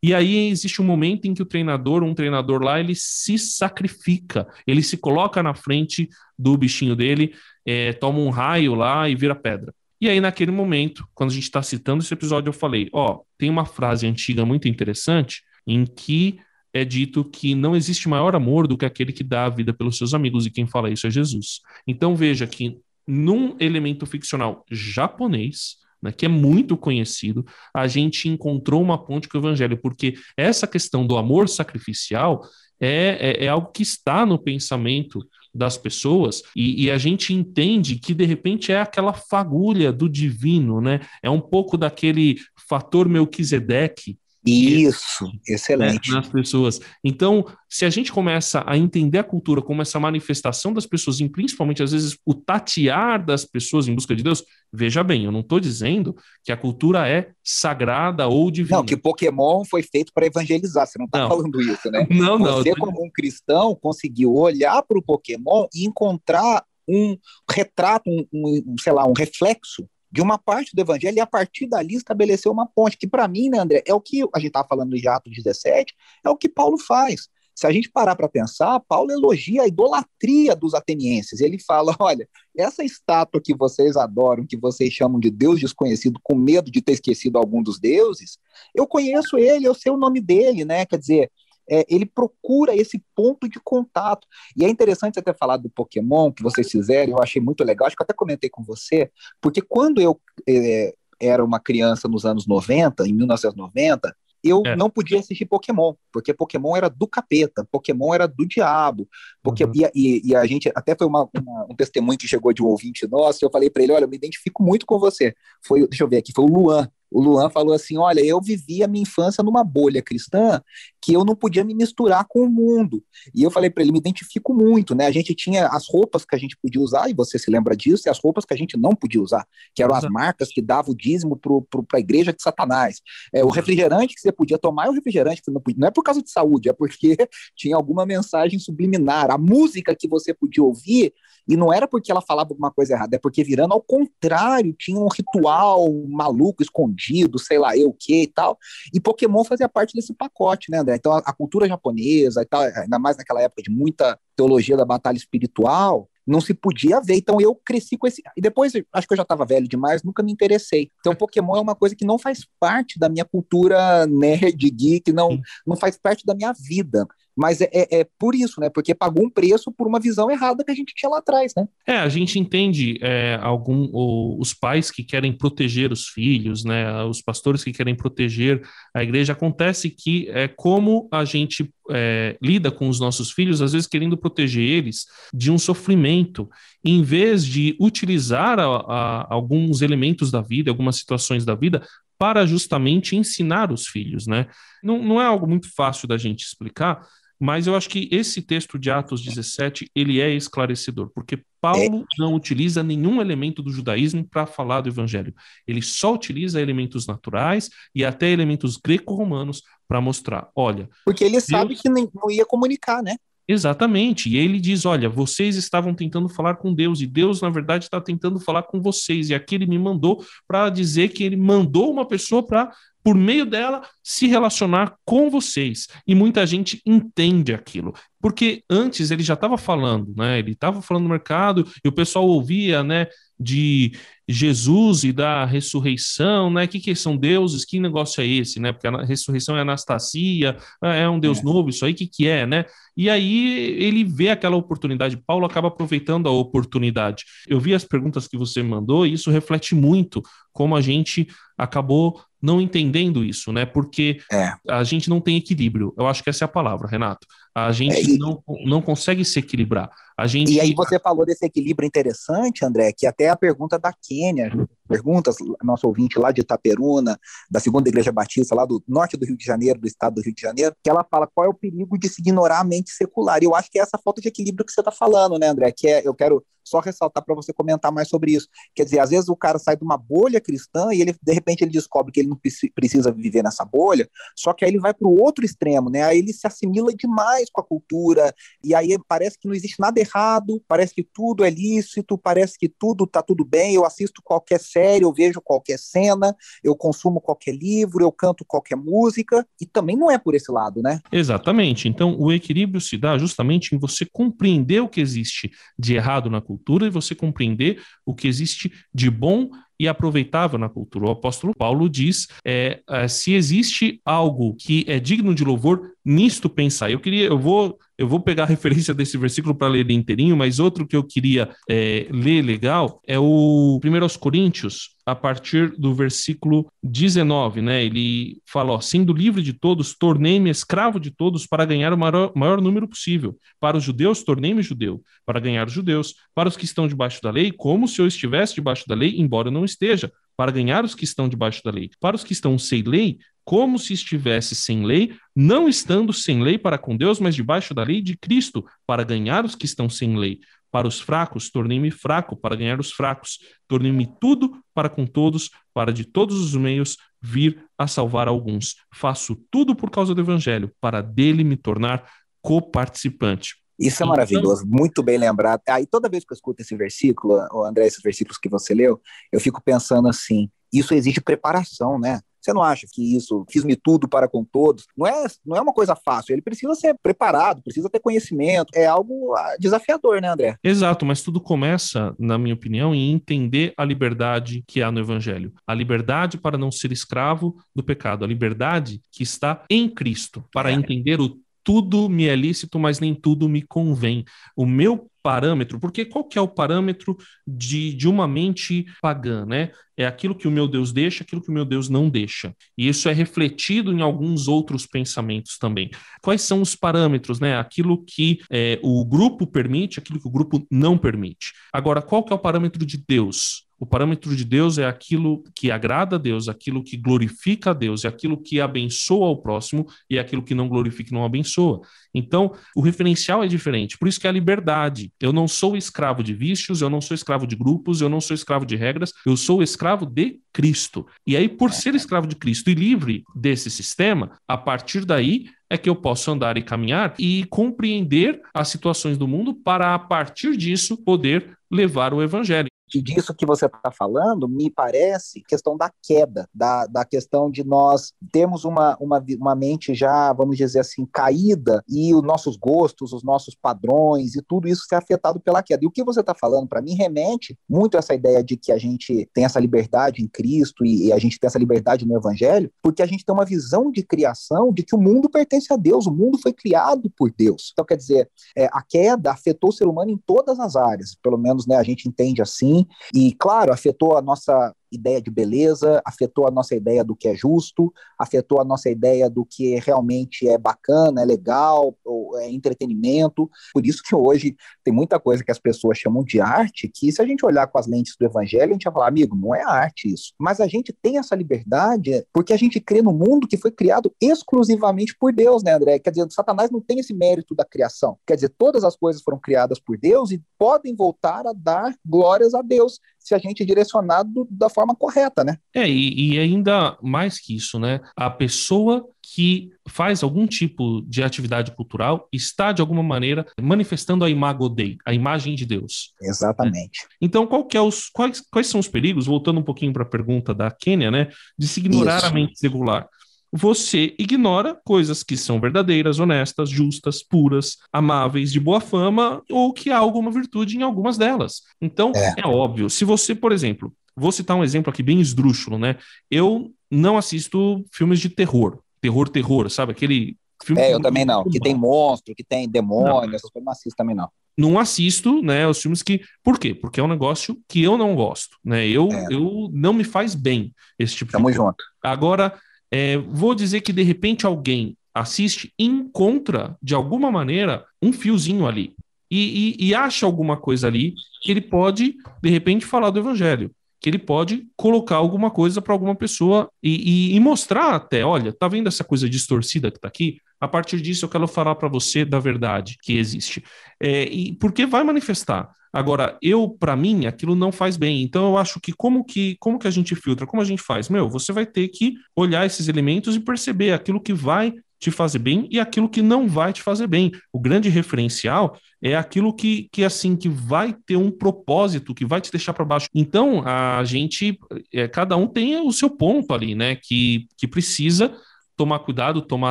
E 0.02 0.14
aí 0.14 0.48
existe 0.48 0.80
um 0.80 0.84
momento 0.84 1.26
em 1.26 1.34
que 1.34 1.42
o 1.42 1.46
treinador, 1.46 2.04
um 2.04 2.14
treinador 2.14 2.62
lá, 2.62 2.78
ele 2.78 2.94
se 2.94 3.36
sacrifica, 3.36 4.46
ele 4.66 4.82
se 4.82 4.96
coloca 4.96 5.42
na 5.42 5.54
frente 5.54 6.08
do 6.38 6.56
bichinho 6.56 6.94
dele, 6.94 7.34
é, 7.66 7.92
toma 7.92 8.20
um 8.20 8.30
raio 8.30 8.74
lá 8.74 9.08
e 9.08 9.16
vira 9.16 9.34
pedra. 9.34 9.74
E 10.00 10.08
aí, 10.08 10.20
naquele 10.20 10.50
momento, 10.50 11.06
quando 11.14 11.30
a 11.30 11.34
gente 11.34 11.44
está 11.44 11.62
citando 11.62 12.02
esse 12.02 12.14
episódio, 12.14 12.48
eu 12.50 12.54
falei: 12.54 12.88
ó, 12.92 13.20
tem 13.36 13.50
uma 13.50 13.64
frase 13.64 14.06
antiga 14.06 14.44
muito 14.44 14.68
interessante 14.68 15.42
em 15.66 15.84
que 15.84 16.38
é 16.72 16.84
dito 16.84 17.24
que 17.24 17.54
não 17.54 17.74
existe 17.74 18.08
maior 18.08 18.34
amor 18.36 18.66
do 18.66 18.76
que 18.76 18.84
aquele 18.84 19.12
que 19.12 19.24
dá 19.24 19.46
a 19.46 19.48
vida 19.48 19.72
pelos 19.72 19.96
seus 19.96 20.14
amigos, 20.14 20.46
e 20.46 20.50
quem 20.50 20.66
fala 20.66 20.90
isso 20.90 21.06
é 21.06 21.10
Jesus. 21.10 21.60
Então 21.86 22.14
veja 22.14 22.46
que 22.46 22.78
num 23.06 23.56
elemento 23.58 24.04
ficcional 24.04 24.64
japonês, 24.70 25.76
né, 26.00 26.12
que 26.12 26.26
é 26.26 26.28
muito 26.28 26.76
conhecido, 26.76 27.44
a 27.74 27.88
gente 27.88 28.28
encontrou 28.28 28.82
uma 28.82 29.02
ponte 29.02 29.28
com 29.28 29.38
o 29.38 29.40
evangelho, 29.40 29.78
porque 29.78 30.14
essa 30.36 30.66
questão 30.66 31.06
do 31.06 31.16
amor 31.16 31.48
sacrificial 31.48 32.46
é, 32.80 33.40
é, 33.40 33.44
é 33.46 33.48
algo 33.48 33.72
que 33.72 33.82
está 33.82 34.24
no 34.24 34.38
pensamento 34.38 35.26
das 35.58 35.76
pessoas 35.76 36.42
e, 36.54 36.84
e, 36.84 36.90
a 36.90 36.96
gente 36.96 37.34
entende 37.34 37.96
que 37.96 38.14
de 38.14 38.24
repente 38.24 38.70
é 38.70 38.80
aquela 38.80 39.12
fagulha 39.12 39.92
do 39.92 40.08
divino, 40.08 40.80
né? 40.80 41.00
É 41.20 41.28
um 41.28 41.40
pouco 41.40 41.76
daquele 41.76 42.38
fator 42.56 43.08
Melquisedeque 43.08 44.16
isso, 44.48 45.30
excelente. 45.46 46.10
Né, 46.10 46.16
nas 46.16 46.28
pessoas. 46.28 46.80
Então, 47.04 47.44
se 47.68 47.84
a 47.84 47.90
gente 47.90 48.12
começa 48.12 48.62
a 48.66 48.76
entender 48.76 49.18
a 49.18 49.24
cultura 49.24 49.60
como 49.60 49.82
essa 49.82 49.98
manifestação 50.00 50.72
das 50.72 50.86
pessoas, 50.86 51.20
e 51.20 51.28
principalmente 51.28 51.82
às 51.82 51.92
vezes 51.92 52.16
o 52.24 52.34
tatear 52.34 53.24
das 53.24 53.44
pessoas 53.44 53.88
em 53.88 53.94
busca 53.94 54.14
de 54.14 54.22
Deus, 54.22 54.44
veja 54.72 55.02
bem, 55.02 55.24
eu 55.24 55.32
não 55.32 55.40
estou 55.40 55.60
dizendo 55.60 56.16
que 56.44 56.52
a 56.52 56.56
cultura 56.56 57.08
é 57.08 57.30
sagrada 57.42 58.26
ou 58.26 58.50
divina. 58.50 58.78
Não, 58.78 58.84
que 58.84 58.96
Pokémon 58.96 59.64
foi 59.64 59.82
feito 59.82 60.12
para 60.12 60.26
evangelizar, 60.26 60.86
você 60.86 60.98
não 60.98 61.06
está 61.06 61.28
falando 61.28 61.60
isso, 61.60 61.90
né? 61.90 62.06
Não, 62.10 62.38
não. 62.38 62.56
Você, 62.56 62.74
como 62.74 63.04
um 63.04 63.10
cristão, 63.10 63.74
conseguiu 63.74 64.34
olhar 64.34 64.82
para 64.82 64.98
o 64.98 65.02
Pokémon 65.02 65.66
e 65.74 65.84
encontrar 65.84 66.64
um 66.88 67.16
retrato, 67.50 68.08
um, 68.10 68.26
um, 68.32 68.76
sei 68.80 68.92
lá, 68.92 69.06
um 69.06 69.12
reflexo 69.12 69.88
de 70.10 70.22
uma 70.22 70.38
parte 70.38 70.74
do 70.74 70.80
evangelho 70.80 71.16
e 71.16 71.20
a 71.20 71.26
partir 71.26 71.66
dali 71.66 71.94
estabeleceu 71.94 72.50
uma 72.50 72.66
ponte, 72.66 72.96
que 72.96 73.06
para 73.06 73.28
mim, 73.28 73.48
né, 73.48 73.58
André, 73.58 73.82
é 73.86 73.94
o 73.94 74.00
que 74.00 74.22
a 74.34 74.38
gente 74.38 74.48
estava 74.48 74.66
falando 74.66 74.96
de 74.96 75.08
Atos 75.08 75.32
17, 75.34 75.94
é 76.24 76.30
o 76.30 76.36
que 76.36 76.48
Paulo 76.48 76.78
faz. 76.78 77.28
Se 77.58 77.66
a 77.66 77.72
gente 77.72 77.90
parar 77.90 78.14
para 78.14 78.28
pensar, 78.28 78.78
Paulo 78.78 79.10
elogia 79.10 79.62
a 79.62 79.66
idolatria 79.66 80.54
dos 80.54 80.74
atenienses. 80.74 81.40
Ele 81.40 81.58
fala: 81.58 81.92
olha, 81.98 82.28
essa 82.56 82.84
estátua 82.84 83.40
que 83.44 83.52
vocês 83.52 83.96
adoram, 83.96 84.46
que 84.46 84.56
vocês 84.56 84.92
chamam 84.92 85.18
de 85.18 85.28
Deus 85.28 85.58
desconhecido, 85.58 86.20
com 86.22 86.36
medo 86.36 86.70
de 86.70 86.80
ter 86.80 86.92
esquecido 86.92 87.36
algum 87.36 87.60
dos 87.60 87.80
deuses, 87.80 88.38
eu 88.72 88.86
conheço 88.86 89.36
ele, 89.36 89.66
eu 89.66 89.74
sei 89.74 89.90
o 89.90 89.96
nome 89.96 90.20
dele, 90.20 90.64
né? 90.64 90.86
Quer 90.86 90.98
dizer, 90.98 91.32
é, 91.70 91.84
ele 91.88 92.06
procura 92.06 92.74
esse 92.74 93.02
ponto 93.14 93.48
de 93.48 93.60
contato. 93.62 94.26
E 94.56 94.64
é 94.64 94.68
interessante 94.68 95.14
você 95.14 95.22
ter 95.22 95.36
falado 95.36 95.62
do 95.62 95.70
Pokémon, 95.70 96.32
que 96.32 96.42
vocês 96.42 96.70
fizeram, 96.70 97.12
eu 97.12 97.22
achei 97.22 97.40
muito 97.40 97.64
legal, 97.64 97.86
acho 97.86 97.96
que 97.96 98.02
até 98.02 98.12
comentei 98.12 98.50
com 98.50 98.62
você, 98.62 99.10
porque 99.40 99.60
quando 99.60 100.00
eu 100.00 100.20
é, 100.48 100.94
era 101.20 101.44
uma 101.44 101.58
criança 101.58 102.08
nos 102.08 102.24
anos 102.24 102.46
90, 102.46 103.06
em 103.06 103.12
1990, 103.12 104.14
eu 104.42 104.62
é. 104.64 104.76
não 104.76 104.88
podia 104.88 105.18
assistir 105.18 105.46
Pokémon, 105.46 105.94
porque 106.12 106.32
Pokémon 106.32 106.76
era 106.76 106.88
do 106.88 107.06
capeta, 107.08 107.66
Pokémon 107.70 108.14
era 108.14 108.26
do 108.26 108.46
diabo. 108.46 109.08
Porque, 109.42 109.64
uhum. 109.64 109.72
e, 109.94 110.22
e, 110.24 110.36
a 110.36 110.46
gente, 110.46 110.70
até 110.74 110.94
foi 110.96 111.06
uma, 111.06 111.28
uma, 111.36 111.66
um 111.68 111.74
testemunho 111.74 112.18
que 112.18 112.28
chegou 112.28 112.52
de 112.52 112.62
um 112.62 112.66
ouvinte 112.66 113.06
nosso, 113.08 113.44
eu 113.44 113.50
falei 113.50 113.68
para 113.68 113.82
ele: 113.82 113.92
olha, 113.92 114.04
eu 114.04 114.08
me 114.08 114.16
identifico 114.16 114.62
muito 114.62 114.86
com 114.86 114.98
você. 114.98 115.34
Foi, 115.66 115.86
deixa 115.88 116.04
eu 116.04 116.08
ver 116.08 116.18
aqui, 116.18 116.32
foi 116.34 116.44
o 116.44 116.48
Luan. 116.48 116.88
O 117.10 117.22
Luan 117.22 117.48
falou 117.50 117.74
assim: 117.74 117.96
Olha, 117.96 118.20
eu 118.20 118.40
vivi 118.40 118.82
a 118.82 118.88
minha 118.88 119.02
infância 119.02 119.42
numa 119.42 119.64
bolha 119.64 120.02
cristã 120.02 120.60
que 121.00 121.12
eu 121.12 121.24
não 121.24 121.34
podia 121.34 121.64
me 121.64 121.74
misturar 121.74 122.26
com 122.28 122.40
o 122.40 122.50
mundo. 122.50 123.02
E 123.34 123.42
eu 123.42 123.50
falei 123.50 123.70
para 123.70 123.82
ele: 123.82 123.92
me 123.92 123.98
identifico 123.98 124.52
muito, 124.54 124.94
né? 124.94 125.06
A 125.06 125.10
gente 125.10 125.34
tinha 125.34 125.68
as 125.68 125.88
roupas 125.88 126.24
que 126.24 126.34
a 126.34 126.38
gente 126.38 126.56
podia 126.60 126.80
usar, 126.80 127.08
e 127.08 127.14
você 127.14 127.38
se 127.38 127.50
lembra 127.50 127.76
disso, 127.76 128.04
e 128.06 128.10
as 128.10 128.18
roupas 128.18 128.44
que 128.44 128.54
a 128.54 128.56
gente 128.56 128.76
não 128.76 128.94
podia 128.94 129.22
usar, 129.22 129.46
que 129.74 129.82
eram 129.82 129.94
as 129.94 130.04
marcas 130.04 130.48
que 130.48 130.60
davam 130.60 130.92
o 130.92 130.96
dízimo 130.96 131.36
para 131.36 131.98
a 131.98 132.00
igreja 132.00 132.32
de 132.32 132.42
Satanás. 132.42 133.00
É, 133.32 133.44
o 133.44 133.48
refrigerante 133.48 134.14
que 134.14 134.20
você 134.20 134.32
podia 134.32 134.58
tomar 134.58 134.86
é 134.86 134.90
o 134.90 134.92
refrigerante 134.92 135.40
que 135.40 135.46
você 135.46 135.50
não 135.50 135.60
podia. 135.60 135.80
Não 135.80 135.88
é 135.88 135.90
por 135.90 136.02
causa 136.02 136.22
de 136.22 136.30
saúde, 136.30 136.68
é 136.68 136.72
porque 136.72 137.16
tinha 137.56 137.76
alguma 137.76 138.04
mensagem 138.04 138.58
subliminar. 138.58 139.30
A 139.30 139.38
música 139.38 139.94
que 139.94 140.08
você 140.08 140.34
podia 140.34 140.62
ouvir 140.62 141.12
e 141.48 141.56
não 141.56 141.72
era 141.72 141.88
porque 141.88 142.12
ela 142.12 142.20
falava 142.20 142.50
alguma 142.50 142.70
coisa 142.70 142.94
errada, 142.94 143.16
é 143.16 143.18
porque 143.18 143.42
virando 143.42 143.72
ao 143.72 143.80
contrário, 143.80 144.74
tinha 144.78 145.00
um 145.00 145.08
ritual 145.08 145.90
maluco, 146.06 146.62
escondido, 146.62 147.38
sei 147.38 147.58
lá 147.58 147.76
eu 147.76 147.88
o 147.88 147.94
que 147.94 148.22
e 148.22 148.26
tal. 148.26 148.58
E 148.92 149.00
Pokémon 149.00 149.42
fazia 149.44 149.68
parte 149.68 149.94
desse 149.94 150.12
pacote, 150.12 150.70
né, 150.70 150.78
André? 150.78 150.96
Então 150.96 151.12
a, 151.12 151.18
a 151.18 151.32
cultura 151.32 151.66
japonesa 151.66 152.42
e 152.42 152.46
tal, 152.46 152.60
ainda 152.60 152.98
mais 152.98 153.16
naquela 153.16 153.40
época 153.40 153.62
de 153.62 153.70
muita 153.70 154.18
teologia 154.36 154.76
da 154.76 154.84
batalha 154.84 155.16
espiritual, 155.16 156.08
não 156.28 156.40
se 156.42 156.52
podia 156.52 157.00
ver. 157.00 157.16
Então 157.16 157.40
eu 157.40 157.54
cresci 157.54 157.96
com 157.96 158.06
esse. 158.06 158.22
E 158.36 158.40
depois, 158.40 158.72
acho 158.92 159.08
que 159.08 159.14
eu 159.14 159.16
já 159.16 159.22
estava 159.22 159.46
velho 159.46 159.66
demais, 159.66 160.02
nunca 160.02 160.22
me 160.22 160.30
interessei. 160.30 160.90
Então 161.00 161.14
Pokémon 161.14 161.56
é 161.56 161.60
uma 161.60 161.74
coisa 161.74 161.96
que 161.96 162.04
não 162.04 162.18
faz 162.18 162.46
parte 162.60 162.98
da 162.98 163.08
minha 163.08 163.24
cultura 163.24 164.06
nerd, 164.06 164.70
geek, 164.70 165.12
não, 165.12 165.40
não 165.66 165.76
faz 165.76 165.96
parte 165.96 166.26
da 166.26 166.34
minha 166.34 166.52
vida. 166.52 167.06
Mas 167.38 167.60
é, 167.60 167.70
é, 167.72 168.00
é, 168.00 168.06
por 168.18 168.34
isso, 168.34 168.60
né? 168.60 168.68
Porque 168.68 168.94
pagou 168.94 169.24
um 169.24 169.30
preço 169.30 169.70
por 169.70 169.86
uma 169.86 170.00
visão 170.00 170.28
errada 170.28 170.64
que 170.64 170.70
a 170.72 170.74
gente 170.74 170.92
tinha 170.94 171.08
lá 171.08 171.18
atrás, 171.18 171.52
né? 171.56 171.68
É, 171.86 171.96
a 171.96 172.08
gente 172.08 172.38
entende 172.38 172.98
é, 173.00 173.38
algum, 173.40 173.88
o, 173.92 174.40
os 174.40 174.52
pais 174.52 174.90
que 174.90 175.04
querem 175.04 175.32
proteger 175.32 175.92
os 175.92 176.08
filhos, 176.08 176.64
né? 176.64 177.04
Os 177.04 177.22
pastores 177.22 177.62
que 177.62 177.72
querem 177.72 177.94
proteger 177.94 178.62
a 178.92 179.04
igreja. 179.04 179.32
Acontece 179.32 179.88
que 179.88 180.28
é 180.30 180.48
como 180.48 181.08
a 181.12 181.24
gente 181.24 181.72
é, 181.90 182.36
lida 182.42 182.72
com 182.72 182.88
os 182.88 182.98
nossos 182.98 183.30
filhos, 183.30 183.62
às 183.62 183.72
vezes 183.72 183.86
querendo 183.86 184.16
proteger 184.16 184.62
eles 184.62 185.06
de 185.32 185.50
um 185.50 185.58
sofrimento, 185.58 186.48
em 186.84 187.02
vez 187.02 187.46
de 187.46 187.76
utilizar 187.80 188.58
a, 188.58 188.64
a, 188.64 189.32
alguns 189.32 189.80
elementos 189.80 190.30
da 190.30 190.40
vida, 190.40 190.70
algumas 190.70 190.96
situações 190.96 191.44
da 191.44 191.54
vida, 191.54 191.86
para 192.18 192.44
justamente 192.44 193.16
ensinar 193.16 193.70
os 193.70 193.86
filhos, 193.86 194.26
né? 194.26 194.46
Não, 194.82 195.00
não 195.00 195.20
é 195.20 195.24
algo 195.24 195.46
muito 195.46 195.72
fácil 195.74 196.08
da 196.08 196.18
gente 196.18 196.44
explicar, 196.44 197.06
mas 197.40 197.66
eu 197.66 197.76
acho 197.76 197.88
que 197.88 198.08
esse 198.10 198.42
texto 198.42 198.78
de 198.78 198.90
Atos 198.90 199.22
17, 199.22 199.90
ele 199.94 200.20
é 200.20 200.34
esclarecedor, 200.34 201.10
porque 201.14 201.42
Paulo 201.60 202.02
é. 202.02 202.04
não 202.18 202.34
utiliza 202.34 202.82
nenhum 202.82 203.20
elemento 203.20 203.62
do 203.62 203.70
judaísmo 203.70 204.26
para 204.28 204.46
falar 204.46 204.80
do 204.80 204.88
evangelho. 204.88 205.34
Ele 205.66 205.82
só 205.82 206.14
utiliza 206.14 206.60
elementos 206.60 207.06
naturais 207.06 207.70
e 207.94 208.04
até 208.04 208.28
elementos 208.30 208.76
greco-romanos 208.76 209.62
para 209.86 210.00
mostrar, 210.00 210.48
olha... 210.54 210.88
Porque 211.04 211.24
ele 211.24 211.32
Deus... 211.32 211.44
sabe 211.44 211.76
que 211.76 211.88
não 211.88 212.08
ia 212.30 212.44
comunicar, 212.44 213.02
né? 213.02 213.16
Exatamente. 213.48 214.28
E 214.28 214.36
ele 214.36 214.60
diz: 214.60 214.84
Olha, 214.84 215.08
vocês 215.08 215.56
estavam 215.56 215.94
tentando 215.94 216.28
falar 216.28 216.56
com 216.56 216.74
Deus, 216.74 217.00
e 217.00 217.06
Deus, 217.06 217.40
na 217.40 217.48
verdade, 217.48 217.84
está 217.84 218.00
tentando 218.00 218.38
falar 218.38 218.64
com 218.64 218.80
vocês. 218.80 219.30
E 219.30 219.34
aqui 219.34 219.54
ele 219.54 219.66
me 219.66 219.78
mandou 219.78 220.22
para 220.46 220.68
dizer 220.68 221.08
que 221.08 221.24
ele 221.24 221.36
mandou 221.36 221.90
uma 221.90 222.06
pessoa 222.06 222.46
para 222.46 222.70
por 223.02 223.14
meio 223.14 223.46
dela, 223.46 223.82
se 224.02 224.26
relacionar 224.26 224.94
com 225.02 225.30
vocês. 225.30 225.86
E 226.06 226.14
muita 226.14 226.44
gente 226.46 226.82
entende 226.84 227.54
aquilo. 227.54 227.94
Porque 228.20 228.62
antes 228.68 229.10
ele 229.10 229.22
já 229.22 229.32
estava 229.32 229.56
falando, 229.56 230.12
né? 230.14 230.38
Ele 230.38 230.52
estava 230.52 230.82
falando 230.82 231.04
no 231.04 231.08
mercado 231.08 231.66
e 231.82 231.88
o 231.88 231.92
pessoal 231.92 232.26
ouvia, 232.26 232.82
né? 232.82 233.06
De 233.38 233.92
Jesus 234.28 235.04
e 235.04 235.12
da 235.12 235.44
ressurreição, 235.44 236.50
né? 236.50 236.66
Que 236.66 236.78
que 236.78 236.94
são 236.94 237.16
deuses? 237.16 237.64
Que 237.64 237.80
negócio 237.80 238.20
é 238.20 238.26
esse, 238.26 238.60
né? 238.60 238.72
Porque 238.72 238.86
a 238.86 239.04
ressurreição 239.04 239.56
é 239.56 239.62
Anastasia, 239.62 240.56
é 240.82 241.08
um 241.08 241.18
Deus 241.18 241.38
é. 241.38 241.42
novo, 241.42 241.70
isso 241.70 241.84
aí 241.84 241.94
que 241.94 242.06
que 242.06 242.28
é, 242.28 242.44
né? 242.44 242.64
E 242.96 243.08
aí 243.08 243.56
ele 243.80 244.04
vê 244.04 244.28
aquela 244.30 244.56
oportunidade. 244.56 245.16
Paulo 245.16 245.46
acaba 245.46 245.68
aproveitando 245.68 246.28
a 246.28 246.32
oportunidade. 246.32 247.24
Eu 247.46 247.58
vi 247.58 247.74
as 247.74 247.84
perguntas 247.84 248.28
que 248.28 248.36
você 248.36 248.62
mandou 248.62 249.06
e 249.06 249.12
isso 249.14 249.30
reflete 249.30 249.74
muito 249.74 250.22
como 250.52 250.76
a 250.76 250.80
gente 250.80 251.28
acabou 251.56 252.20
não 252.40 252.60
entendendo 252.60 253.24
isso, 253.24 253.52
né? 253.52 253.64
Porque 253.66 254.20
é. 254.32 254.52
a 254.68 254.84
gente 254.84 255.08
não 255.08 255.20
tem 255.20 255.36
equilíbrio. 255.36 255.92
Eu 255.96 256.06
acho 256.06 256.22
que 256.22 256.30
essa 256.30 256.44
é 256.44 256.46
a 256.46 256.48
palavra, 256.48 256.88
Renato. 256.88 257.26
A 257.66 257.72
gente 257.72 257.96
é, 257.96 258.02
e... 258.02 258.18
não, 258.18 258.42
não 258.64 258.82
consegue 258.82 259.24
se 259.24 259.38
equilibrar. 259.38 259.90
A 260.16 260.26
gente... 260.26 260.52
E 260.52 260.60
aí 260.60 260.74
você 260.74 260.98
falou 260.98 261.24
desse 261.24 261.44
equilíbrio 261.44 261.86
interessante, 261.86 262.64
André, 262.64 262.92
que 262.92 263.06
até 263.06 263.28
a 263.28 263.36
pergunta 263.36 263.78
da 263.78 263.92
Quênia, 263.92 264.52
perguntas, 264.88 265.36
nosso 265.62 265.86
ouvinte 265.86 266.18
lá 266.18 266.32
de 266.32 266.40
Itaperuna, 266.40 267.18
da 267.50 267.60
Segunda 267.60 267.88
Igreja 267.88 268.10
Batista, 268.10 268.54
lá 268.54 268.64
do 268.64 268.82
norte 268.88 269.16
do 269.16 269.26
Rio 269.26 269.36
de 269.36 269.44
Janeiro, 269.44 269.80
do 269.80 269.86
estado 269.86 270.14
do 270.14 270.22
Rio 270.22 270.34
de 270.34 270.40
Janeiro, 270.40 270.74
que 270.82 270.90
ela 270.90 271.06
fala 271.08 271.26
qual 271.26 271.46
é 271.46 271.48
o 271.48 271.54
perigo 271.54 271.98
de 271.98 272.08
se 272.08 272.20
ignorar 272.20 272.60
a 272.60 272.64
mente 272.64 272.90
secular. 272.90 273.42
E 273.42 273.46
eu 273.46 273.54
acho 273.54 273.70
que 273.70 273.78
é 273.78 273.82
essa 273.82 273.98
falta 273.98 274.20
de 274.20 274.28
equilíbrio 274.28 274.64
que 274.64 274.72
você 274.72 274.80
está 274.80 274.90
falando, 274.90 275.38
né, 275.38 275.48
André? 275.48 275.70
Que 275.70 275.86
é, 275.88 276.06
eu 276.06 276.14
quero 276.14 276.42
só 276.68 276.80
ressaltar 276.80 277.24
para 277.24 277.34
você 277.34 277.52
comentar 277.52 277.90
mais 277.90 278.08
sobre 278.08 278.32
isso. 278.32 278.48
Quer 278.74 278.84
dizer, 278.84 279.00
às 279.00 279.10
vezes 279.10 279.28
o 279.28 279.36
cara 279.36 279.58
sai 279.58 279.76
de 279.76 279.82
uma 279.82 279.96
bolha 279.96 280.40
cristã 280.40 280.92
e 280.92 281.00
ele, 281.00 281.16
de 281.20 281.32
repente, 281.32 281.62
ele 281.62 281.70
descobre 281.70 282.12
que 282.12 282.20
ele 282.20 282.28
não 282.28 282.38
precisa 282.74 283.10
viver 283.10 283.42
nessa 283.42 283.64
bolha, 283.64 284.08
só 284.36 284.52
que 284.52 284.64
aí 284.64 284.70
ele 284.70 284.78
vai 284.78 284.92
para 284.92 285.08
o 285.08 285.20
outro 285.20 285.44
extremo, 285.44 285.88
né? 285.88 286.02
Aí 286.02 286.18
ele 286.18 286.32
se 286.32 286.46
assimila 286.46 286.94
demais 286.94 287.48
com 287.50 287.60
a 287.60 287.64
cultura, 287.64 288.34
e 288.62 288.74
aí 288.74 288.96
parece 289.08 289.38
que 289.38 289.48
não 289.48 289.54
existe 289.54 289.80
nada 289.80 289.98
errado, 289.98 290.62
parece 290.68 290.94
que 290.94 291.02
tudo 291.02 291.44
é 291.44 291.50
lícito, 291.50 292.18
parece 292.18 292.58
que 292.58 292.68
tudo 292.68 293.06
tá 293.06 293.22
tudo 293.22 293.44
bem, 293.44 293.74
eu 293.74 293.86
assisto 293.86 294.20
qualquer 294.22 294.60
série, 294.60 294.77
eu 295.00 295.12
vejo 295.12 295.40
qualquer 295.40 295.78
cena, 295.78 296.34
eu 296.62 296.74
consumo 296.74 297.20
qualquer 297.20 297.54
livro, 297.54 298.04
eu 298.04 298.12
canto 298.12 298.44
qualquer 298.44 298.76
música, 298.76 299.46
e 299.60 299.66
também 299.66 299.96
não 299.96 300.10
é 300.10 300.18
por 300.18 300.34
esse 300.34 300.50
lado, 300.50 300.82
né? 300.82 301.00
Exatamente. 301.10 301.88
Então, 301.88 302.16
o 302.18 302.32
equilíbrio 302.32 302.80
se 302.80 302.96
dá 302.96 303.16
justamente 303.18 303.74
em 303.74 303.78
você 303.78 304.04
compreender 304.04 304.80
o 304.80 304.88
que 304.88 305.00
existe 305.00 305.50
de 305.78 305.94
errado 305.94 306.30
na 306.30 306.40
cultura 306.40 306.86
e 306.86 306.90
você 306.90 307.14
compreender 307.14 307.82
o 308.04 308.14
que 308.14 308.28
existe 308.28 308.72
de 308.94 309.10
bom 309.10 309.50
e 309.78 309.86
aproveitável 309.86 310.58
na 310.58 310.68
cultura. 310.68 311.06
O 311.06 311.10
apóstolo 311.10 311.54
Paulo 311.54 311.88
diz: 311.88 312.28
é, 312.44 312.80
é, 312.88 313.08
se 313.08 313.34
existe 313.34 314.00
algo 314.04 314.54
que 314.54 314.84
é 314.88 314.98
digno 314.98 315.34
de 315.34 315.44
louvor, 315.44 315.92
nisto 316.04 316.48
pensar. 316.48 316.90
Eu 316.90 317.00
queria, 317.00 317.26
eu 317.26 317.38
vou, 317.38 317.78
eu 317.96 318.08
vou 318.08 318.20
pegar 318.20 318.44
a 318.44 318.46
referência 318.46 318.94
desse 318.94 319.16
versículo 319.16 319.54
para 319.54 319.68
ler 319.68 319.80
ele 319.80 319.94
inteirinho, 319.94 320.36
mas 320.36 320.58
outro 320.58 320.86
que 320.86 320.96
eu 320.96 321.04
queria 321.04 321.50
é, 321.68 322.06
ler 322.10 322.42
legal 322.42 323.00
é 323.06 323.18
o 323.18 323.80
1 323.82 324.18
Coríntios, 324.18 324.90
a 325.08 325.14
partir 325.14 325.72
do 325.78 325.94
versículo 325.94 326.70
19, 326.82 327.62
né? 327.62 327.82
Ele 327.82 328.42
fala: 328.46 328.72
ó, 328.72 328.80
sendo 328.80 329.14
livre 329.14 329.42
de 329.42 329.54
todos, 329.54 329.96
tornei-me 329.96 330.50
escravo 330.50 331.00
de 331.00 331.10
todos 331.10 331.46
para 331.46 331.64
ganhar 331.64 331.94
o 331.94 331.98
maior, 331.98 332.30
maior 332.36 332.60
número 332.60 332.86
possível. 332.86 333.34
Para 333.58 333.78
os 333.78 333.84
judeus, 333.84 334.22
tornei-me 334.22 334.62
judeu, 334.62 335.00
para 335.24 335.40
ganhar 335.40 335.66
os 335.66 335.72
judeus. 335.72 336.14
Para 336.34 336.50
os 336.50 336.58
que 336.58 336.66
estão 336.66 336.86
debaixo 336.86 337.22
da 337.22 337.30
lei, 337.30 337.50
como 337.50 337.88
se 337.88 338.02
eu 338.02 338.06
estivesse 338.06 338.54
debaixo 338.54 338.86
da 338.86 338.94
lei, 338.94 339.18
embora 339.18 339.50
não 339.50 339.64
esteja, 339.64 340.12
para 340.36 340.52
ganhar 340.52 340.84
os 340.84 340.94
que 340.94 341.04
estão 341.04 341.26
debaixo 341.26 341.62
da 341.64 341.70
lei. 341.70 341.90
Para 341.98 342.14
os 342.14 342.22
que 342.22 342.34
estão 342.34 342.58
sem 342.58 342.82
lei, 342.82 343.18
como 343.48 343.78
se 343.78 343.94
estivesse 343.94 344.54
sem 344.54 344.84
lei, 344.84 345.14
não 345.34 345.70
estando 345.70 346.12
sem 346.12 346.42
lei 346.42 346.58
para 346.58 346.76
com 346.76 346.94
Deus, 346.94 347.18
mas 347.18 347.34
debaixo 347.34 347.72
da 347.72 347.82
lei 347.82 348.02
de 348.02 348.14
Cristo, 348.14 348.62
para 348.86 349.02
ganhar 349.04 349.46
os 349.46 349.54
que 349.54 349.64
estão 349.64 349.88
sem 349.88 350.18
lei. 350.18 350.38
Para 350.70 350.86
os 350.86 351.00
fracos, 351.00 351.50
tornei-me 351.50 351.90
fraco, 351.90 352.36
para 352.36 352.56
ganhar 352.56 352.78
os 352.78 352.92
fracos. 352.92 353.38
Tornei-me 353.66 354.06
tudo 354.20 354.58
para 354.74 354.88
com 354.88 355.06
todos, 355.06 355.50
para 355.72 355.92
de 355.92 356.04
todos 356.04 356.38
os 356.40 356.54
meios 356.54 356.96
vir 357.20 357.64
a 357.76 357.86
salvar 357.86 358.28
alguns. 358.28 358.76
Faço 358.94 359.36
tudo 359.50 359.74
por 359.74 359.90
causa 359.90 360.14
do 360.14 360.20
Evangelho, 360.20 360.70
para 360.80 361.00
dele 361.00 361.42
me 361.42 361.56
tornar 361.56 362.04
coparticipante. 362.42 363.56
Isso 363.78 364.02
é 364.02 364.04
então, 364.04 364.08
maravilhoso, 364.08 364.66
muito 364.66 365.02
bem 365.02 365.18
lembrado. 365.18 365.62
Aí 365.68 365.86
toda 365.86 366.08
vez 366.08 366.24
que 366.24 366.32
eu 366.32 366.34
escuto 366.34 366.62
esse 366.62 366.76
versículo, 366.76 367.38
André, 367.64 367.86
esses 367.86 368.02
versículos 368.02 368.36
que 368.36 368.48
você 368.48 368.74
leu, 368.74 369.00
eu 369.32 369.40
fico 369.40 369.62
pensando 369.62 370.08
assim: 370.08 370.50
isso 370.72 370.94
exige 370.94 371.20
preparação, 371.20 371.98
né? 371.98 372.20
Você 372.48 372.52
não 372.54 372.62
acha 372.62 372.86
que 372.90 373.14
isso, 373.14 373.44
fiz-me 373.50 373.76
tudo 373.76 374.08
para 374.08 374.26
com 374.26 374.42
todos, 374.42 374.86
não 374.96 375.06
é, 375.06 375.26
não 375.44 375.54
é 375.54 375.60
uma 375.60 375.72
coisa 375.72 375.94
fácil, 375.94 376.32
ele 376.32 376.40
precisa 376.40 376.74
ser 376.74 376.96
preparado, 377.02 377.62
precisa 377.62 377.90
ter 377.90 378.00
conhecimento, 378.00 378.70
é 378.74 378.86
algo 378.86 379.34
ah, 379.36 379.54
desafiador, 379.60 380.22
né, 380.22 380.28
André? 380.28 380.56
Exato, 380.64 381.04
mas 381.04 381.22
tudo 381.22 381.42
começa, 381.42 382.14
na 382.18 382.38
minha 382.38 382.54
opinião, 382.54 382.94
em 382.94 383.12
entender 383.12 383.74
a 383.76 383.84
liberdade 383.84 384.64
que 384.66 384.80
há 384.80 384.90
no 384.90 384.98
Evangelho. 384.98 385.52
A 385.66 385.74
liberdade 385.74 386.38
para 386.38 386.56
não 386.56 386.70
ser 386.70 386.90
escravo 386.90 387.54
do 387.76 387.82
pecado, 387.82 388.24
a 388.24 388.28
liberdade 388.28 389.02
que 389.12 389.22
está 389.22 389.62
em 389.68 389.86
Cristo, 389.86 390.42
para 390.50 390.70
é. 390.70 390.74
entender 390.74 391.20
o 391.20 391.38
tudo 391.62 392.08
me 392.08 392.26
é 392.26 392.34
lícito, 392.34 392.78
mas 392.78 392.98
nem 392.98 393.14
tudo 393.14 393.46
me 393.46 393.60
convém. 393.60 394.24
O 394.56 394.64
meu 394.64 395.06
parâmetro, 395.28 395.78
porque 395.78 396.06
qual 396.06 396.24
que 396.24 396.38
é 396.38 396.40
o 396.40 396.48
parâmetro 396.48 397.14
de, 397.46 397.92
de 397.92 398.08
uma 398.08 398.26
mente 398.26 398.86
pagã, 399.02 399.44
né? 399.44 399.72
É 399.94 400.06
aquilo 400.06 400.34
que 400.34 400.48
o 400.48 400.50
meu 400.50 400.66
Deus 400.66 400.90
deixa, 400.90 401.22
aquilo 401.22 401.42
que 401.42 401.50
o 401.50 401.52
meu 401.52 401.66
Deus 401.66 401.90
não 401.90 402.08
deixa. 402.08 402.54
E 402.78 402.88
isso 402.88 403.10
é 403.10 403.12
refletido 403.12 403.92
em 403.92 404.00
alguns 404.00 404.48
outros 404.48 404.86
pensamentos 404.86 405.58
também. 405.58 405.90
Quais 406.22 406.40
são 406.40 406.62
os 406.62 406.74
parâmetros, 406.74 407.40
né? 407.40 407.58
Aquilo 407.58 408.02
que 408.06 408.38
é, 408.50 408.80
o 408.82 409.04
grupo 409.04 409.46
permite, 409.46 409.98
aquilo 409.98 410.18
que 410.18 410.26
o 410.26 410.30
grupo 410.30 410.66
não 410.70 410.96
permite. 410.96 411.52
Agora, 411.70 412.00
qual 412.00 412.24
que 412.24 412.32
é 412.32 412.36
o 412.36 412.38
parâmetro 412.38 412.86
de 412.86 413.04
Deus? 413.06 413.67
O 413.78 413.86
parâmetro 413.86 414.34
de 414.34 414.44
Deus 414.44 414.76
é 414.76 414.86
aquilo 414.86 415.44
que 415.54 415.70
agrada 415.70 416.16
a 416.16 416.18
Deus, 416.18 416.48
aquilo 416.48 416.82
que 416.82 416.96
glorifica 416.96 417.70
a 417.70 417.72
Deus, 417.72 418.04
é 418.04 418.08
aquilo 418.08 418.36
que 418.36 418.60
abençoa 418.60 419.28
o 419.28 419.36
próximo 419.36 419.86
e 420.10 420.18
é 420.18 420.20
aquilo 420.20 420.42
que 420.42 420.54
não 420.54 420.68
glorifica 420.68 421.10
e 421.10 421.14
não 421.14 421.24
abençoa. 421.24 421.80
Então, 422.12 422.52
o 422.74 422.80
referencial 422.80 423.44
é 423.44 423.46
diferente. 423.46 423.96
Por 423.96 424.08
isso 424.08 424.18
que 424.18 424.26
é 424.26 424.30
a 424.30 424.32
liberdade. 424.32 425.12
Eu 425.20 425.32
não 425.32 425.46
sou 425.46 425.76
escravo 425.76 426.22
de 426.22 426.34
vícios, 426.34 426.80
eu 426.80 426.90
não 426.90 427.00
sou 427.00 427.14
escravo 427.14 427.46
de 427.46 427.54
grupos, 427.54 428.00
eu 428.00 428.08
não 428.08 428.20
sou 428.20 428.34
escravo 428.34 428.66
de 428.66 428.74
regras, 428.74 429.12
eu 429.24 429.36
sou 429.36 429.62
escravo 429.62 430.04
de 430.04 430.40
Cristo. 430.52 431.06
E 431.24 431.36
aí, 431.36 431.48
por 431.48 431.72
ser 431.72 431.94
escravo 431.94 432.26
de 432.26 432.34
Cristo 432.34 432.70
e 432.70 432.74
livre 432.74 433.22
desse 433.34 433.70
sistema, 433.70 434.32
a 434.48 434.56
partir 434.56 435.04
daí 435.04 435.46
é 435.70 435.76
que 435.76 435.88
eu 435.88 435.94
posso 435.94 436.30
andar 436.30 436.56
e 436.56 436.62
caminhar 436.62 437.14
e 437.18 437.44
compreender 437.44 438.40
as 438.54 438.68
situações 438.68 439.16
do 439.18 439.28
mundo 439.28 439.54
para, 439.54 439.94
a 439.94 439.98
partir 439.98 440.56
disso, 440.56 440.96
poder 440.96 441.56
levar 441.70 442.14
o 442.14 442.22
evangelho 442.22 442.68
disso 442.88 443.34
que 443.34 443.46
você 443.46 443.66
está 443.66 443.90
falando, 443.90 444.48
me 444.48 444.70
parece 444.70 445.42
questão 445.42 445.76
da 445.76 445.90
queda, 446.02 446.48
da, 446.54 446.86
da 446.86 447.04
questão 447.04 447.50
de 447.50 447.64
nós 447.64 448.12
termos 448.32 448.64
uma, 448.64 448.96
uma, 449.00 449.24
uma 449.38 449.54
mente 449.54 449.94
já, 449.94 450.32
vamos 450.32 450.56
dizer 450.56 450.80
assim, 450.80 451.06
caída 451.06 451.82
e 451.88 452.14
os 452.14 452.22
nossos 452.22 452.56
gostos, 452.56 453.12
os 453.12 453.22
nossos 453.22 453.54
padrões 453.54 454.34
e 454.34 454.42
tudo 454.42 454.68
isso 454.68 454.86
ser 454.88 454.96
afetado 454.96 455.40
pela 455.40 455.62
queda. 455.62 455.84
E 455.84 455.86
o 455.86 455.90
que 455.90 456.04
você 456.04 456.20
está 456.20 456.34
falando, 456.34 456.68
para 456.68 456.82
mim, 456.82 456.94
remete 456.94 457.58
muito 457.68 457.96
a 457.96 457.98
essa 457.98 458.14
ideia 458.14 458.42
de 458.42 458.56
que 458.56 458.72
a 458.72 458.78
gente 458.78 459.28
tem 459.34 459.44
essa 459.44 459.60
liberdade 459.60 460.22
em 460.22 460.28
Cristo 460.28 460.84
e, 460.84 461.06
e 461.06 461.12
a 461.12 461.18
gente 461.18 461.38
tem 461.38 461.46
essa 461.46 461.58
liberdade 461.58 462.06
no 462.06 462.16
Evangelho, 462.16 462.70
porque 462.82 463.02
a 463.02 463.06
gente 463.06 463.24
tem 463.24 463.34
uma 463.34 463.44
visão 463.44 463.90
de 463.90 464.02
criação 464.02 464.72
de 464.72 464.82
que 464.82 464.94
o 464.94 465.00
mundo 465.00 465.28
pertence 465.28 465.72
a 465.72 465.76
Deus, 465.76 466.06
o 466.06 466.12
mundo 466.12 466.38
foi 466.38 466.52
criado 466.52 467.10
por 467.16 467.30
Deus. 467.36 467.70
Então, 467.72 467.84
quer 467.84 467.96
dizer, 467.96 468.30
é, 468.56 468.66
a 468.66 468.82
queda 468.82 469.30
afetou 469.30 469.70
o 469.70 469.72
ser 469.72 469.86
humano 469.86 470.10
em 470.10 470.20
todas 470.26 470.58
as 470.58 470.76
áreas, 470.76 471.16
pelo 471.22 471.38
menos 471.38 471.66
né, 471.66 471.76
a 471.76 471.82
gente 471.82 472.08
entende 472.08 472.42
assim, 472.42 472.77
e, 473.14 473.32
claro, 473.34 473.72
afetou 473.72 474.16
a 474.16 474.22
nossa 474.22 474.74
ideia 474.90 475.20
de 475.20 475.30
beleza, 475.30 476.00
afetou 476.04 476.46
a 476.46 476.50
nossa 476.50 476.74
ideia 476.74 477.04
do 477.04 477.14
que 477.14 477.28
é 477.28 477.34
justo, 477.34 477.92
afetou 478.18 478.60
a 478.60 478.64
nossa 478.64 478.90
ideia 478.90 479.28
do 479.28 479.44
que 479.44 479.78
realmente 479.78 480.48
é 480.48 480.56
bacana, 480.56 481.22
é 481.22 481.24
legal, 481.24 481.94
é 482.36 482.50
entretenimento. 482.50 483.48
Por 483.72 483.86
isso 483.86 484.02
que 484.02 484.14
hoje 484.14 484.56
tem 484.84 484.92
muita 484.92 485.18
coisa 485.18 485.44
que 485.44 485.50
as 485.50 485.58
pessoas 485.58 485.98
chamam 485.98 486.24
de 486.24 486.40
arte, 486.40 486.90
que 486.92 487.10
se 487.12 487.22
a 487.22 487.26
gente 487.26 487.44
olhar 487.44 487.66
com 487.66 487.78
as 487.78 487.86
lentes 487.86 488.14
do 488.18 488.26
evangelho, 488.26 488.70
a 488.70 488.72
gente 488.72 488.84
vai 488.84 488.92
falar, 488.92 489.08
amigo, 489.08 489.36
não 489.36 489.54
é 489.54 489.62
arte 489.62 490.12
isso. 490.12 490.32
Mas 490.38 490.60
a 490.60 490.66
gente 490.66 490.92
tem 490.92 491.18
essa 491.18 491.34
liberdade 491.34 492.24
porque 492.32 492.52
a 492.52 492.56
gente 492.56 492.80
crê 492.80 493.02
no 493.02 493.12
mundo 493.12 493.46
que 493.46 493.56
foi 493.56 493.70
criado 493.70 494.12
exclusivamente 494.20 495.16
por 495.18 495.32
Deus, 495.32 495.62
né, 495.62 495.74
André? 495.74 495.98
Quer 495.98 496.10
dizer, 496.10 496.30
Satanás 496.30 496.70
não 496.70 496.80
tem 496.80 496.98
esse 496.98 497.14
mérito 497.14 497.54
da 497.54 497.64
criação. 497.64 498.16
Quer 498.26 498.34
dizer, 498.34 498.54
todas 498.56 498.84
as 498.84 498.96
coisas 498.96 499.22
foram 499.22 499.38
criadas 499.38 499.78
por 499.78 499.98
Deus 499.98 500.30
e 500.30 500.42
podem 500.58 500.94
voltar 500.94 501.46
a 501.46 501.52
dar 501.52 501.94
glórias 502.04 502.54
a 502.54 502.62
Deus 502.62 502.98
se 503.18 503.34
a 503.34 503.38
gente 503.38 503.62
é 503.62 503.66
direcionado 503.66 504.46
da 504.50 504.68
forma 504.70 504.94
correta, 504.94 505.44
né? 505.44 505.58
É, 505.74 505.88
e, 505.88 506.34
e 506.34 506.38
ainda 506.38 506.96
mais 507.02 507.38
que 507.38 507.54
isso, 507.54 507.78
né? 507.78 508.00
A 508.16 508.30
pessoa 508.30 509.06
que 509.34 509.70
faz 509.86 510.22
algum 510.22 510.46
tipo 510.46 511.02
de 511.02 511.22
atividade 511.22 511.72
cultural 511.72 512.28
está, 512.32 512.72
de 512.72 512.80
alguma 512.80 513.02
maneira, 513.02 513.46
manifestando 513.60 514.24
a 514.24 514.30
imago 514.30 514.68
Dei, 514.68 514.96
a 515.04 515.12
imagem 515.12 515.54
de 515.54 515.66
Deus. 515.66 516.14
Exatamente. 516.20 517.02
Né? 517.02 517.16
Então, 517.20 517.48
é 517.74 517.80
os, 517.80 518.08
quais, 518.08 518.40
quais 518.50 518.66
são 518.66 518.80
os 518.80 518.88
perigos, 518.88 519.26
voltando 519.26 519.60
um 519.60 519.62
pouquinho 519.62 519.92
para 519.92 520.02
a 520.02 520.06
pergunta 520.06 520.54
da 520.54 520.70
Kênia, 520.70 521.10
né, 521.10 521.28
de 521.58 521.68
se 521.68 521.80
ignorar 521.80 522.18
Isso. 522.18 522.26
a 522.26 522.30
mente 522.30 522.58
secular? 522.58 523.08
você 523.50 524.14
ignora 524.18 524.78
coisas 524.84 525.22
que 525.22 525.34
são 525.34 525.58
verdadeiras, 525.58 526.18
honestas, 526.18 526.68
justas, 526.68 527.22
puras, 527.22 527.78
amáveis, 527.90 528.52
de 528.52 528.60
boa 528.60 528.78
fama, 528.78 529.42
ou 529.50 529.72
que 529.72 529.90
há 529.90 529.96
alguma 529.96 530.30
virtude 530.30 530.76
em 530.76 530.82
algumas 530.82 531.16
delas. 531.16 531.62
Então, 531.80 532.12
é, 532.14 532.42
é 532.42 532.46
óbvio. 532.46 532.90
Se 532.90 533.06
você, 533.06 533.34
por 533.34 533.50
exemplo, 533.50 533.90
vou 534.14 534.32
citar 534.32 534.54
um 534.54 534.62
exemplo 534.62 534.90
aqui 534.90 535.02
bem 535.02 535.18
esdrúxulo, 535.18 535.78
né? 535.78 535.96
Eu 536.30 536.70
não 536.90 537.16
assisto 537.16 537.84
filmes 537.90 538.20
de 538.20 538.28
terror. 538.28 538.80
Terror, 539.00 539.28
terror, 539.28 539.70
sabe? 539.70 539.92
Aquele 539.92 540.36
filme. 540.62 540.80
É, 540.80 540.92
eu 540.92 541.00
também 541.00 541.24
não. 541.24 541.44
Que 541.44 541.60
tem 541.60 541.74
monstro, 541.74 542.34
que 542.34 542.44
tem 542.44 542.68
demônio, 542.68 543.28
não. 543.28 543.34
essas 543.34 543.50
coisas, 543.50 543.64
não 543.64 543.72
assisto 543.72 543.96
também 543.96 544.16
não. 544.16 544.28
Não 544.56 544.78
assisto, 544.78 545.40
né, 545.40 545.68
os 545.68 545.80
filmes 545.80 546.02
que... 546.02 546.20
Por 546.42 546.58
quê? 546.58 546.74
Porque 546.74 546.98
é 546.98 547.02
um 547.02 547.08
negócio 547.08 547.56
que 547.68 547.80
eu 547.80 547.96
não 547.96 548.16
gosto, 548.16 548.56
né? 548.64 548.88
Eu, 548.88 549.08
é. 549.08 549.28
eu 549.30 549.70
não 549.72 549.92
me 549.92 550.02
faz 550.02 550.34
bem 550.34 550.74
esse 550.98 551.14
tipo 551.14 551.30
Tamo 551.30 551.48
de 551.48 551.56
Tamo 551.56 551.66
junto. 551.68 551.84
Agora, 552.02 552.58
é, 552.90 553.16
vou 553.18 553.54
dizer 553.54 553.82
que 553.82 553.92
de 553.92 554.02
repente 554.02 554.46
alguém 554.46 554.96
assiste 555.14 555.72
e 555.78 555.84
encontra, 555.84 556.76
de 556.82 556.94
alguma 556.94 557.30
maneira, 557.30 557.84
um 558.02 558.12
fiozinho 558.12 558.66
ali. 558.66 558.94
E, 559.30 559.76
e, 559.78 559.88
e, 559.88 559.94
acha 559.94 560.24
alguma 560.24 560.56
coisa 560.56 560.86
ali 560.86 561.14
que 561.42 561.50
ele 561.50 561.60
pode, 561.60 562.16
de 562.42 562.48
repente, 562.48 562.86
falar 562.86 563.10
do 563.10 563.18
evangelho. 563.18 563.70
Que 564.00 564.08
ele 564.08 564.18
pode 564.18 564.66
colocar 564.76 565.16
alguma 565.16 565.50
coisa 565.50 565.82
para 565.82 565.92
alguma 565.92 566.14
pessoa 566.14 566.70
e, 566.82 567.34
e, 567.34 567.40
mostrar 567.40 567.94
até: 567.94 568.24
olha, 568.24 568.52
tá 568.52 568.68
vendo 568.68 568.86
essa 568.88 569.02
coisa 569.02 569.28
distorcida 569.28 569.90
que 569.90 569.98
tá 569.98 570.08
aqui? 570.08 570.38
A 570.60 570.66
partir 570.66 571.00
disso, 571.00 571.24
eu 571.24 571.28
quero 571.28 571.46
falar 571.46 571.74
para 571.76 571.88
você 571.88 572.24
da 572.24 572.38
verdade 572.38 572.96
que 573.02 573.16
existe. 573.16 573.62
É, 574.00 574.24
e 574.24 574.52
porque 574.54 574.86
vai 574.86 575.04
manifestar. 575.04 575.70
Agora, 575.92 576.36
eu, 576.42 576.68
para 576.68 576.94
mim, 576.94 577.26
aquilo 577.26 577.54
não 577.54 577.72
faz 577.72 577.96
bem. 577.96 578.22
Então, 578.22 578.48
eu 578.48 578.58
acho 578.58 578.80
que 578.80 578.92
como 578.92 579.24
que 579.24 579.56
como 579.58 579.78
que 579.78 579.88
a 579.88 579.90
gente 579.90 580.14
filtra? 580.14 580.46
Como 580.46 580.60
a 580.60 580.64
gente 580.64 580.82
faz? 580.82 581.08
Meu, 581.08 581.28
você 581.28 581.52
vai 581.52 581.64
ter 581.64 581.88
que 581.88 582.14
olhar 582.36 582.66
esses 582.66 582.88
elementos 582.88 583.34
e 583.34 583.40
perceber 583.40 583.92
aquilo 583.92 584.20
que 584.20 584.32
vai 584.32 584.72
te 584.98 585.10
fazer 585.10 585.38
bem 585.38 585.68
e 585.70 585.78
aquilo 585.78 586.08
que 586.08 586.22
não 586.22 586.48
vai 586.48 586.72
te 586.72 586.82
fazer 586.82 587.06
bem. 587.06 587.32
O 587.52 587.58
grande 587.58 587.88
referencial 587.88 588.78
é 589.02 589.14
aquilo 589.14 589.52
que, 589.52 589.88
que 589.92 590.04
assim 590.04 590.36
que 590.36 590.48
vai 590.48 590.94
ter 591.06 591.16
um 591.16 591.30
propósito, 591.30 592.14
que 592.14 592.26
vai 592.26 592.40
te 592.40 592.50
deixar 592.50 592.72
para 592.72 592.84
baixo. 592.84 593.06
Então, 593.14 593.62
a 593.64 594.02
gente, 594.04 594.58
é, 594.92 595.06
cada 595.06 595.36
um 595.36 595.46
tem 595.46 595.80
o 595.80 595.92
seu 595.92 596.10
ponto 596.10 596.52
ali, 596.52 596.74
né? 596.74 596.96
Que, 596.96 597.46
que 597.56 597.68
precisa 597.68 598.34
tomar 598.76 599.00
cuidado, 599.00 599.42
tomar 599.42 599.70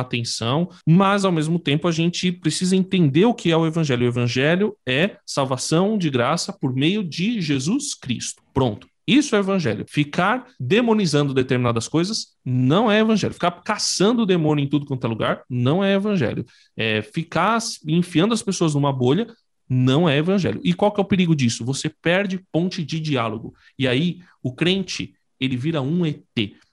atenção, 0.00 0.68
mas 0.86 1.24
ao 1.24 1.32
mesmo 1.32 1.58
tempo 1.58 1.88
a 1.88 1.92
gente 1.92 2.30
precisa 2.30 2.76
entender 2.76 3.24
o 3.24 3.32
que 3.32 3.50
é 3.50 3.56
o 3.56 3.66
evangelho. 3.66 4.04
O 4.04 4.08
evangelho 4.08 4.76
é 4.86 5.16
salvação 5.24 5.96
de 5.96 6.10
graça 6.10 6.52
por 6.52 6.74
meio 6.74 7.02
de 7.02 7.40
Jesus 7.40 7.94
Cristo. 7.94 8.42
Pronto. 8.52 8.86
Isso 9.08 9.34
é 9.34 9.38
evangelho. 9.38 9.86
Ficar 9.88 10.46
demonizando 10.60 11.32
determinadas 11.32 11.88
coisas 11.88 12.36
não 12.44 12.92
é 12.92 13.00
evangelho. 13.00 13.32
Ficar 13.32 13.50
caçando 13.62 14.22
o 14.22 14.26
demônio 14.26 14.62
em 14.62 14.68
tudo 14.68 14.84
quanto 14.84 15.06
é 15.06 15.08
lugar 15.08 15.42
não 15.48 15.82
é 15.82 15.94
evangelho. 15.94 16.44
É 16.76 17.00
ficar 17.00 17.58
enfiando 17.86 18.34
as 18.34 18.42
pessoas 18.42 18.74
numa 18.74 18.92
bolha 18.92 19.26
não 19.66 20.06
é 20.06 20.18
evangelho. 20.18 20.60
E 20.62 20.74
qual 20.74 20.92
que 20.92 21.00
é 21.00 21.02
o 21.02 21.06
perigo 21.06 21.34
disso? 21.34 21.64
Você 21.64 21.88
perde 21.88 22.44
ponte 22.52 22.84
de 22.84 23.00
diálogo. 23.00 23.54
E 23.78 23.88
aí 23.88 24.20
o 24.42 24.54
crente, 24.54 25.14
ele 25.40 25.56
vira 25.56 25.80
um 25.80 26.04
ET. 26.04 26.22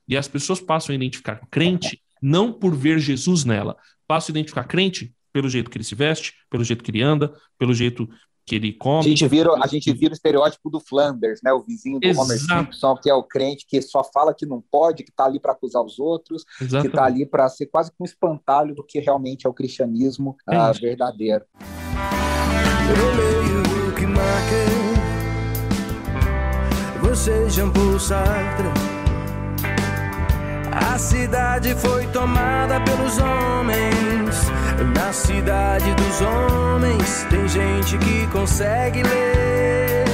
E 0.05 0.17
as 0.17 0.27
pessoas 0.27 0.59
passam 0.59 0.91
a 0.91 0.95
identificar 0.97 1.39
crente 1.49 2.01
não 2.21 2.51
por 2.51 2.75
ver 2.75 2.99
Jesus 2.99 3.45
nela. 3.45 3.77
Passo 4.05 4.29
a 4.29 4.33
identificar 4.33 4.65
crente 4.65 5.13
pelo 5.31 5.47
jeito 5.47 5.69
que 5.69 5.77
ele 5.77 5.85
se 5.85 5.95
veste, 5.95 6.33
pelo 6.49 6.65
jeito 6.65 6.83
que 6.83 6.91
ele 6.91 7.01
anda, 7.01 7.33
pelo 7.57 7.73
jeito 7.73 8.09
que 8.45 8.55
ele 8.55 8.73
come. 8.73 8.99
A 8.99 9.03
gente 9.03 9.27
vira, 9.27 9.51
a 9.61 9.67
gente 9.67 9.91
vira 9.91 10.11
o 10.11 10.15
estereótipo 10.15 10.69
do 10.69 10.79
Flanders, 10.79 11.39
né? 11.43 11.51
O 11.51 11.63
vizinho 11.63 11.99
do 11.99 12.07
Exato. 12.07 12.25
Homer 12.25 12.39
Simpson, 12.39 12.95
que 12.97 13.09
é 13.09 13.13
o 13.13 13.23
crente 13.23 13.65
que 13.67 13.81
só 13.81 14.03
fala 14.03 14.33
que 14.33 14.45
não 14.45 14.63
pode, 14.71 15.03
que 15.03 15.09
está 15.09 15.25
ali 15.25 15.39
para 15.39 15.53
acusar 15.53 15.83
os 15.83 15.97
outros, 15.97 16.45
Exatamente. 16.61 16.81
que 16.81 16.95
está 16.95 17.05
ali 17.05 17.25
para 17.25 17.49
ser 17.49 17.65
quase 17.65 17.91
um 17.99 18.05
espantalho 18.05 18.75
do 18.75 18.83
que 18.83 18.99
realmente 18.99 19.47
é 19.47 19.49
o 19.49 19.53
cristianismo 19.53 20.35
é 20.47 20.57
uh, 20.57 20.73
verdadeiro. 20.73 21.45
Que 27.01 27.07
você 27.07 27.49
Sartre 27.99 28.95
a 30.95 30.97
cidade 30.97 31.73
foi 31.75 32.05
tomada 32.07 32.79
pelos 32.81 33.17
homens. 33.17 34.35
Na 34.83 35.13
cidade 35.13 35.85
dos 35.95 36.21
homens 36.21 37.23
tem 37.29 37.47
gente 37.47 37.97
que 37.97 38.27
consegue 38.31 39.03
ler, 39.03 40.05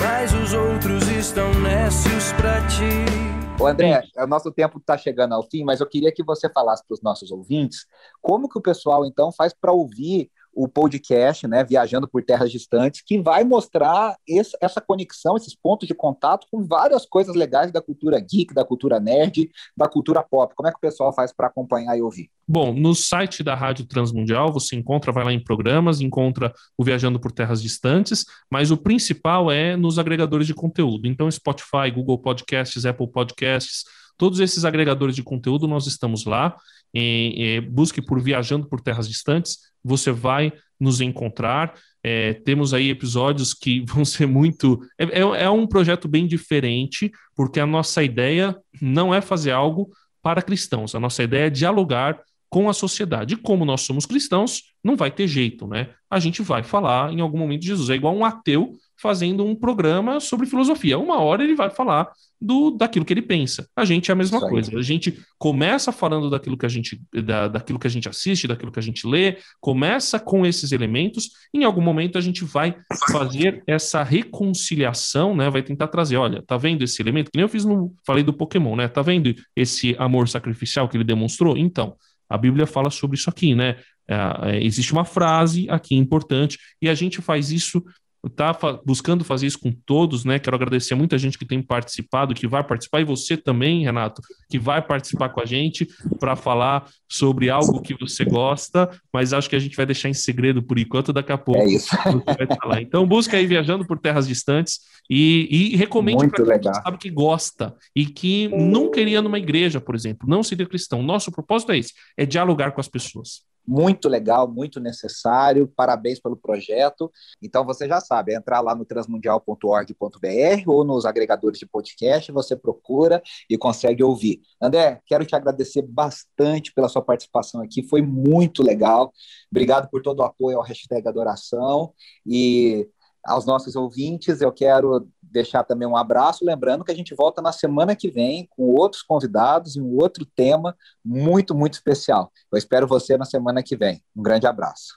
mas 0.00 0.34
os 0.34 0.52
outros 0.52 1.08
estão 1.08 1.52
nécios 1.60 2.32
para 2.32 2.60
ti. 2.66 3.24
Ô 3.58 3.66
André, 3.66 4.02
o 4.18 4.26
nosso 4.26 4.52
tempo 4.52 4.78
está 4.78 4.98
chegando 4.98 5.32
ao 5.32 5.42
fim, 5.42 5.64
mas 5.64 5.80
eu 5.80 5.88
queria 5.88 6.12
que 6.12 6.22
você 6.22 6.50
falasse 6.50 6.84
para 6.86 6.94
os 6.94 7.00
nossos 7.00 7.30
ouvintes 7.30 7.86
como 8.20 8.48
que 8.50 8.58
o 8.58 8.62
pessoal 8.62 9.06
então 9.06 9.32
faz 9.32 9.54
para 9.54 9.72
ouvir 9.72 10.30
o 10.54 10.68
podcast, 10.68 11.46
né, 11.46 11.64
Viajando 11.64 12.08
por 12.08 12.22
Terras 12.22 12.50
Distantes, 12.50 13.02
que 13.02 13.20
vai 13.20 13.44
mostrar 13.44 14.16
esse, 14.26 14.56
essa 14.60 14.80
conexão, 14.80 15.36
esses 15.36 15.54
pontos 15.54 15.86
de 15.86 15.94
contato 15.94 16.46
com 16.50 16.64
várias 16.64 17.04
coisas 17.06 17.34
legais 17.34 17.72
da 17.72 17.82
cultura 17.82 18.18
geek, 18.20 18.54
da 18.54 18.64
cultura 18.64 19.00
nerd, 19.00 19.50
da 19.76 19.88
cultura 19.88 20.22
pop. 20.22 20.54
Como 20.54 20.68
é 20.68 20.72
que 20.72 20.78
o 20.78 20.80
pessoal 20.80 21.12
faz 21.12 21.32
para 21.32 21.48
acompanhar 21.48 21.96
e 21.96 22.02
ouvir? 22.02 22.30
Bom, 22.46 22.74
no 22.74 22.94
site 22.94 23.42
da 23.42 23.54
Rádio 23.54 23.86
Transmundial 23.86 24.52
você 24.52 24.76
encontra, 24.76 25.10
vai 25.10 25.24
lá 25.24 25.32
em 25.32 25.42
programas, 25.42 26.00
encontra 26.00 26.52
o 26.76 26.84
Viajando 26.84 27.18
por 27.18 27.32
Terras 27.32 27.62
Distantes, 27.62 28.26
mas 28.50 28.70
o 28.70 28.76
principal 28.76 29.50
é 29.50 29.76
nos 29.76 29.98
agregadores 29.98 30.46
de 30.46 30.54
conteúdo. 30.54 31.08
Então, 31.08 31.30
Spotify, 31.30 31.90
Google 31.94 32.18
Podcasts, 32.18 32.84
Apple 32.84 33.10
Podcasts, 33.10 33.84
todos 34.16 34.40
esses 34.40 34.64
agregadores 34.64 35.14
de 35.16 35.22
conteúdo 35.22 35.66
nós 35.66 35.86
estamos 35.86 36.24
lá. 36.24 36.56
E, 36.94 37.34
e, 37.36 37.60
busque 37.60 38.00
por 38.00 38.20
Viajando 38.20 38.68
por 38.68 38.80
Terras 38.80 39.08
Distantes, 39.08 39.58
você 39.82 40.12
vai 40.12 40.52
nos 40.78 41.00
encontrar. 41.00 41.74
É, 42.02 42.34
temos 42.34 42.72
aí 42.72 42.90
episódios 42.90 43.52
que 43.52 43.84
vão 43.88 44.04
ser 44.04 44.26
muito. 44.26 44.80
É, 44.98 45.04
é, 45.04 45.44
é 45.44 45.50
um 45.50 45.66
projeto 45.66 46.06
bem 46.06 46.26
diferente, 46.26 47.10
porque 47.34 47.58
a 47.58 47.66
nossa 47.66 48.02
ideia 48.02 48.56
não 48.80 49.14
é 49.14 49.20
fazer 49.20 49.50
algo 49.50 49.90
para 50.22 50.40
cristãos, 50.40 50.94
a 50.94 51.00
nossa 51.00 51.22
ideia 51.22 51.48
é 51.48 51.50
dialogar 51.50 52.18
com 52.54 52.68
a 52.68 52.72
sociedade. 52.72 53.34
E 53.34 53.36
como 53.36 53.64
nós 53.64 53.80
somos 53.80 54.06
cristãos, 54.06 54.62
não 54.82 54.94
vai 54.94 55.10
ter 55.10 55.26
jeito, 55.26 55.66
né? 55.66 55.88
A 56.08 56.20
gente 56.20 56.40
vai 56.40 56.62
falar 56.62 57.12
em 57.12 57.20
algum 57.20 57.36
momento 57.36 57.62
de 57.62 57.66
Jesus. 57.66 57.90
É 57.90 57.96
igual 57.96 58.14
um 58.14 58.24
ateu 58.24 58.74
fazendo 58.96 59.44
um 59.44 59.56
programa 59.56 60.20
sobre 60.20 60.46
filosofia. 60.46 60.96
Uma 60.96 61.18
hora 61.18 61.42
ele 61.42 61.56
vai 61.56 61.68
falar 61.68 62.12
do 62.40 62.70
daquilo 62.70 63.04
que 63.04 63.12
ele 63.12 63.22
pensa. 63.22 63.66
A 63.74 63.84
gente 63.84 64.08
é 64.08 64.12
a 64.12 64.16
mesma 64.16 64.38
coisa. 64.38 64.78
A 64.78 64.82
gente 64.82 65.18
começa 65.36 65.90
falando 65.90 66.30
daquilo 66.30 66.56
que 66.56 66.64
a 66.64 66.68
gente 66.68 67.02
da, 67.12 67.48
daquilo 67.48 67.76
que 67.76 67.88
a 67.88 67.90
gente 67.90 68.08
assiste, 68.08 68.46
daquilo 68.46 68.70
que 68.70 68.78
a 68.78 68.82
gente 68.82 69.04
lê, 69.04 69.38
começa 69.60 70.20
com 70.20 70.46
esses 70.46 70.70
elementos. 70.70 71.30
Em 71.52 71.64
algum 71.64 71.82
momento 71.82 72.16
a 72.16 72.20
gente 72.20 72.44
vai 72.44 72.76
fazer 73.10 73.64
essa 73.66 74.04
reconciliação, 74.04 75.34
né? 75.34 75.50
Vai 75.50 75.64
tentar 75.64 75.88
trazer, 75.88 76.18
olha, 76.18 76.40
tá 76.40 76.56
vendo 76.56 76.84
esse 76.84 77.02
elemento 77.02 77.32
que 77.32 77.36
nem 77.36 77.42
eu 77.42 77.48
fiz 77.48 77.64
no 77.64 77.92
falei 78.06 78.22
do 78.22 78.32
Pokémon, 78.32 78.76
né? 78.76 78.86
Tá 78.86 79.02
vendo 79.02 79.34
esse 79.56 79.96
amor 79.98 80.28
sacrificial 80.28 80.88
que 80.88 80.96
ele 80.96 81.02
demonstrou? 81.02 81.56
Então, 81.56 81.96
a 82.34 82.38
Bíblia 82.38 82.66
fala 82.66 82.90
sobre 82.90 83.16
isso 83.16 83.30
aqui, 83.30 83.54
né? 83.54 83.76
É, 84.06 84.16
é, 84.50 84.64
existe 84.64 84.92
uma 84.92 85.04
frase 85.04 85.66
aqui 85.70 85.94
importante 85.94 86.58
e 86.80 86.88
a 86.88 86.94
gente 86.94 87.22
faz 87.22 87.50
isso 87.50 87.82
está 88.26 88.56
buscando 88.84 89.24
fazer 89.24 89.46
isso 89.46 89.58
com 89.58 89.72
todos, 89.72 90.24
né? 90.24 90.38
Quero 90.38 90.56
agradecer 90.56 90.94
a 90.94 90.96
muita 90.96 91.18
gente 91.18 91.38
que 91.38 91.44
tem 91.44 91.62
participado, 91.62 92.34
que 92.34 92.46
vai 92.46 92.62
participar, 92.64 93.00
e 93.00 93.04
você 93.04 93.36
também, 93.36 93.84
Renato, 93.84 94.22
que 94.48 94.58
vai 94.58 94.80
participar 94.80 95.28
com 95.28 95.40
a 95.40 95.44
gente 95.44 95.86
para 96.18 96.36
falar 96.36 96.88
sobre 97.08 97.50
algo 97.50 97.80
que 97.80 97.94
você 97.94 98.24
gosta, 98.24 98.90
mas 99.12 99.32
acho 99.32 99.48
que 99.48 99.56
a 99.56 99.58
gente 99.58 99.76
vai 99.76 99.86
deixar 99.86 100.08
em 100.08 100.14
segredo 100.14 100.62
por 100.62 100.78
enquanto, 100.78 101.12
daqui 101.12 101.32
a 101.32 101.38
pouco. 101.38 101.60
É 101.60 101.66
isso. 101.66 101.94
vai 102.26 102.58
falar. 102.60 102.82
Então, 102.82 103.06
busca 103.06 103.36
aí 103.36 103.46
Viajando 103.46 103.86
por 103.86 103.98
Terras 103.98 104.26
Distantes 104.26 104.80
e, 105.08 105.72
e 105.72 105.76
recomende 105.76 106.28
para 106.28 106.58
quem 106.58 106.74
sabe 106.74 106.98
que 106.98 107.10
gosta 107.10 107.74
e 107.94 108.06
que 108.06 108.48
nunca 108.48 109.00
iria 109.00 109.20
numa 109.20 109.38
igreja, 109.38 109.80
por 109.80 109.94
exemplo, 109.94 110.28
não 110.28 110.42
seria 110.42 110.66
cristão. 110.66 111.02
Nosso 111.02 111.30
propósito 111.30 111.72
é 111.72 111.78
esse, 111.78 111.92
é 112.16 112.24
dialogar 112.24 112.72
com 112.72 112.80
as 112.80 112.88
pessoas 112.88 113.42
muito 113.66 114.08
legal, 114.08 114.46
muito 114.46 114.80
necessário. 114.80 115.66
Parabéns 115.74 116.20
pelo 116.20 116.36
projeto. 116.36 117.10
Então 117.42 117.64
você 117.64 117.88
já 117.88 118.00
sabe, 118.00 118.32
é 118.32 118.36
entrar 118.36 118.60
lá 118.60 118.74
no 118.74 118.84
transmundial.org.br 118.84 120.62
ou 120.66 120.84
nos 120.84 121.04
agregadores 121.04 121.58
de 121.58 121.66
podcast, 121.66 122.30
você 122.32 122.56
procura 122.56 123.22
e 123.48 123.56
consegue 123.56 124.02
ouvir. 124.02 124.40
André, 124.60 125.00
quero 125.06 125.24
te 125.24 125.34
agradecer 125.34 125.82
bastante 125.82 126.72
pela 126.72 126.88
sua 126.88 127.02
participação 127.02 127.62
aqui, 127.62 127.82
foi 127.88 128.02
muito 128.02 128.62
legal. 128.62 129.12
Obrigado 129.50 129.88
por 129.90 130.02
todo 130.02 130.20
o 130.20 130.24
apoio 130.24 130.58
ao 130.58 130.64
hashtag 130.64 131.06
Adoração 131.08 131.92
e 132.26 132.88
aos 133.26 133.46
nossos 133.46 133.76
ouvintes, 133.76 134.40
eu 134.40 134.52
quero 134.52 135.08
deixar 135.22 135.64
também 135.64 135.88
um 135.88 135.96
abraço, 135.96 136.44
lembrando 136.44 136.84
que 136.84 136.92
a 136.92 136.94
gente 136.94 137.14
volta 137.14 137.42
na 137.42 137.50
semana 137.50 137.96
que 137.96 138.08
vem 138.08 138.48
com 138.50 138.64
outros 138.64 139.02
convidados 139.02 139.74
e 139.74 139.80
um 139.80 139.96
outro 139.96 140.24
tema 140.24 140.76
muito, 141.04 141.54
muito 141.54 141.74
especial. 141.74 142.30
Eu 142.52 142.58
espero 142.58 142.86
você 142.86 143.16
na 143.16 143.24
semana 143.24 143.62
que 143.62 143.76
vem. 143.76 144.02
Um 144.16 144.22
grande 144.22 144.46
abraço. 144.46 144.94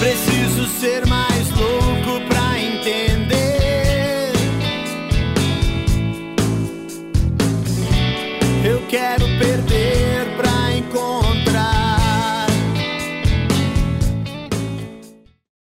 Preciso 0.00 0.66
ser 0.80 1.06